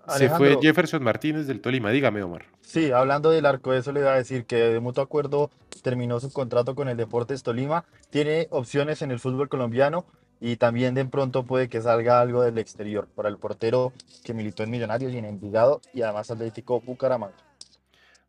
Se 0.08 0.28
fue 0.28 0.46
Alejandro, 0.46 0.60
Jefferson 0.62 1.02
Martínez 1.02 1.46
del 1.46 1.60
Tolima. 1.60 1.90
Dígame, 1.90 2.22
Omar. 2.22 2.46
sí, 2.62 2.90
hablando 2.92 3.30
del 3.30 3.44
arco, 3.44 3.74
eso 3.74 3.92
le 3.92 4.00
iba 4.00 4.14
a 4.14 4.16
decir 4.16 4.46
que 4.46 4.56
de 4.56 4.80
mutuo 4.80 5.04
acuerdo 5.04 5.50
terminó 5.82 6.18
su 6.18 6.32
contrato 6.32 6.74
con 6.74 6.88
el 6.88 6.96
Deportes 6.96 7.42
Tolima. 7.42 7.84
Tiene 8.08 8.46
opciones 8.50 9.02
en 9.02 9.10
el 9.10 9.20
fútbol 9.20 9.50
colombiano 9.50 10.06
y 10.40 10.56
también 10.56 10.94
de 10.94 11.04
pronto 11.04 11.44
puede 11.44 11.68
que 11.68 11.80
salga 11.80 12.20
algo 12.20 12.42
del 12.42 12.58
exterior 12.58 13.08
para 13.14 13.28
el 13.28 13.38
portero 13.38 13.92
que 14.24 14.34
militó 14.34 14.62
en 14.62 14.70
Millonarios 14.70 15.12
y 15.12 15.18
en 15.18 15.24
Envigado 15.24 15.80
y 15.92 16.02
además 16.02 16.30
Atlético 16.30 16.80
Bucaramanga. 16.80 17.36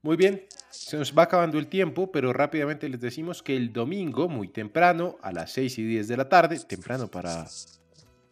Muy 0.01 0.15
bien, 0.15 0.45
se 0.69 0.97
nos 0.97 1.15
va 1.17 1.23
acabando 1.23 1.59
el 1.59 1.67
tiempo, 1.67 2.11
pero 2.11 2.31
rápidamente 2.31 2.87
les 2.87 3.01
decimos 3.01 3.43
que 3.43 3.57
el 3.57 3.73
domingo, 3.73 4.29
muy 4.29 4.47
temprano, 4.47 5.17
a 5.21 5.31
las 5.31 5.51
6 5.51 5.77
y 5.79 5.83
10 5.83 6.07
de 6.07 6.17
la 6.17 6.29
tarde, 6.29 6.57
temprano 6.59 7.07
para 7.09 7.45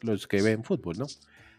los 0.02 0.28
que 0.28 0.42
ven 0.42 0.64
fútbol, 0.64 0.98
¿no? 0.98 1.08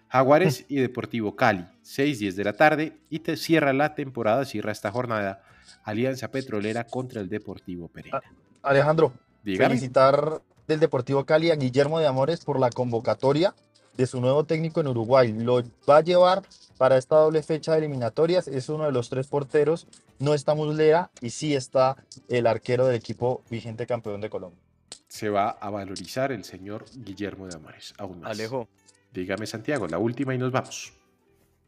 Jaguares 0.09 0.64
y 0.68 0.76
Deportivo 0.76 1.37
Cali, 1.37 1.66
6 1.83 2.18
10 2.20 2.37
de 2.37 2.44
la 2.44 2.54
tarde, 2.54 2.96
y 3.11 3.18
te 3.18 3.37
cierra 3.37 3.74
la 3.74 3.94
temporada, 3.94 4.46
cierra 4.46 4.72
esta 4.72 4.90
jornada, 4.90 5.42
Alianza 5.85 6.31
Petrolera 6.31 6.85
contra 6.85 7.20
el 7.20 7.28
Deportivo 7.28 7.88
Pereira. 7.88 8.22
Alejandro, 8.62 9.12
Dígame. 9.42 9.74
felicitar 9.74 10.40
del 10.68 10.81
Deportivo 10.81 11.24
Cali 11.24 11.50
a 11.50 11.57
Guillermo 11.57 11.98
de 11.98 12.07
Amores 12.07 12.44
por 12.44 12.61
la 12.61 12.70
convocatoria 12.70 13.54
de 13.96 14.07
su 14.07 14.20
nuevo 14.20 14.44
técnico 14.44 14.81
en 14.81 14.88
Uruguay. 14.88 15.33
Lo 15.33 15.62
va 15.88 15.96
a 15.96 16.00
llevar 16.02 16.42
para 16.76 16.98
esta 16.98 17.16
doble 17.16 17.42
fecha 17.42 17.72
de 17.72 17.78
eliminatorias. 17.78 18.46
Es 18.46 18.68
uno 18.68 18.85
de 18.85 18.92
los 18.92 19.09
tres 19.09 19.26
porteros. 19.26 19.88
No 20.20 20.35
está 20.35 20.54
Muslera 20.54 21.11
y 21.20 21.31
sí 21.31 21.54
está 21.54 21.96
el 22.28 22.46
arquero 22.46 22.87
del 22.87 22.96
equipo 22.96 23.42
vigente 23.50 23.87
campeón 23.87 24.20
de 24.20 24.31
Colombia. 24.31 24.61
Se 25.09 25.31
va 25.31 25.50
a 25.50 25.70
valorizar 25.70 26.31
el 26.33 26.44
señor 26.44 26.85
Guillermo 26.94 27.46
de 27.48 27.57
Amores, 27.57 27.94
aún 27.98 28.20
más. 28.20 28.31
Alejo, 28.31 28.68
Dígame, 29.12 29.46
Santiago, 29.46 29.88
la 29.88 29.98
última 29.98 30.35
y 30.35 30.38
nos 30.38 30.52
vamos. 30.52 30.92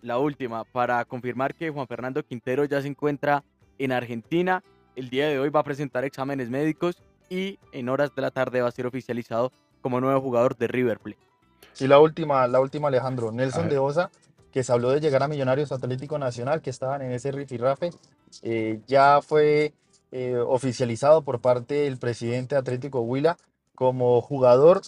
la 0.02 0.18
última, 0.18 0.64
para 0.64 1.02
confirmar 1.06 1.54
que 1.54 1.70
Juan 1.70 1.86
Fernando 1.86 2.22
Quintero 2.22 2.66
ya 2.66 2.82
se 2.82 2.88
encuentra 2.88 3.42
en 3.78 3.92
Argentina. 3.92 4.62
El 4.94 5.08
día 5.08 5.26
de 5.28 5.38
hoy 5.38 5.48
va 5.48 5.60
a 5.60 5.64
presentar 5.64 6.04
exámenes 6.04 6.50
médicos 6.50 7.02
y 7.30 7.58
en 7.72 7.88
horas 7.88 8.14
de 8.14 8.20
la 8.20 8.30
tarde 8.30 8.60
va 8.60 8.68
a 8.68 8.72
ser 8.72 8.86
oficializado 8.86 9.52
como 9.80 10.00
nuevo 10.00 10.20
jugador 10.20 10.56
de 10.58 10.66
River 10.66 10.98
Plate. 10.98 11.30
Y 11.78 11.86
la 11.86 11.98
última, 12.00 12.46
la 12.48 12.60
última 12.60 12.88
Alejandro, 12.88 13.32
Nelson 13.32 13.68
de 13.68 13.78
Osa, 13.78 14.10
que 14.52 14.64
se 14.64 14.72
habló 14.72 14.90
de 14.90 15.00
llegar 15.00 15.22
a 15.22 15.28
Millonarios 15.28 15.72
Atlético 15.72 16.18
Nacional, 16.18 16.60
que 16.60 16.70
estaban 16.70 17.00
en 17.02 17.12
ese 17.12 17.30
rifirrafe, 17.30 17.90
eh, 18.42 18.80
ya 18.86 19.22
fue 19.22 19.72
eh, 20.10 20.36
oficializado 20.36 21.22
por 21.22 21.40
parte 21.40 21.74
del 21.74 21.98
presidente 21.98 22.56
Atlético 22.56 23.00
Huila 23.00 23.36
como 23.74 24.20
jugador 24.20 24.82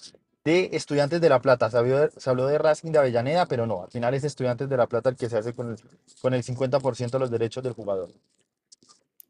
de 0.44 0.70
Estudiantes 0.72 1.20
de 1.20 1.28
La 1.28 1.40
Plata. 1.40 1.70
Se 1.70 1.78
habló 1.78 1.98
de, 1.98 2.10
se 2.10 2.28
habló 2.28 2.46
de 2.46 2.58
Racing 2.58 2.90
de 2.90 2.98
Avellaneda, 2.98 3.46
pero 3.46 3.66
no, 3.66 3.84
al 3.84 3.90
final 3.90 4.14
es 4.14 4.24
Estudiantes 4.24 4.68
de 4.68 4.76
La 4.76 4.88
Plata 4.88 5.10
el 5.10 5.16
que 5.16 5.30
se 5.30 5.38
hace 5.38 5.54
con 5.54 5.70
el, 5.70 5.76
con 6.20 6.34
el 6.34 6.42
50% 6.42 7.10
de 7.10 7.18
los 7.20 7.30
derechos 7.30 7.62
del 7.62 7.72
jugador. 7.72 8.10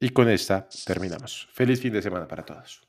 Y 0.01 0.09
con 0.09 0.29
esta 0.29 0.67
terminamos. 0.87 1.49
Feliz 1.53 1.81
fin 1.81 1.93
de 1.93 2.03
semana 2.03 2.27
para 2.27 2.45
todos. 2.45 2.83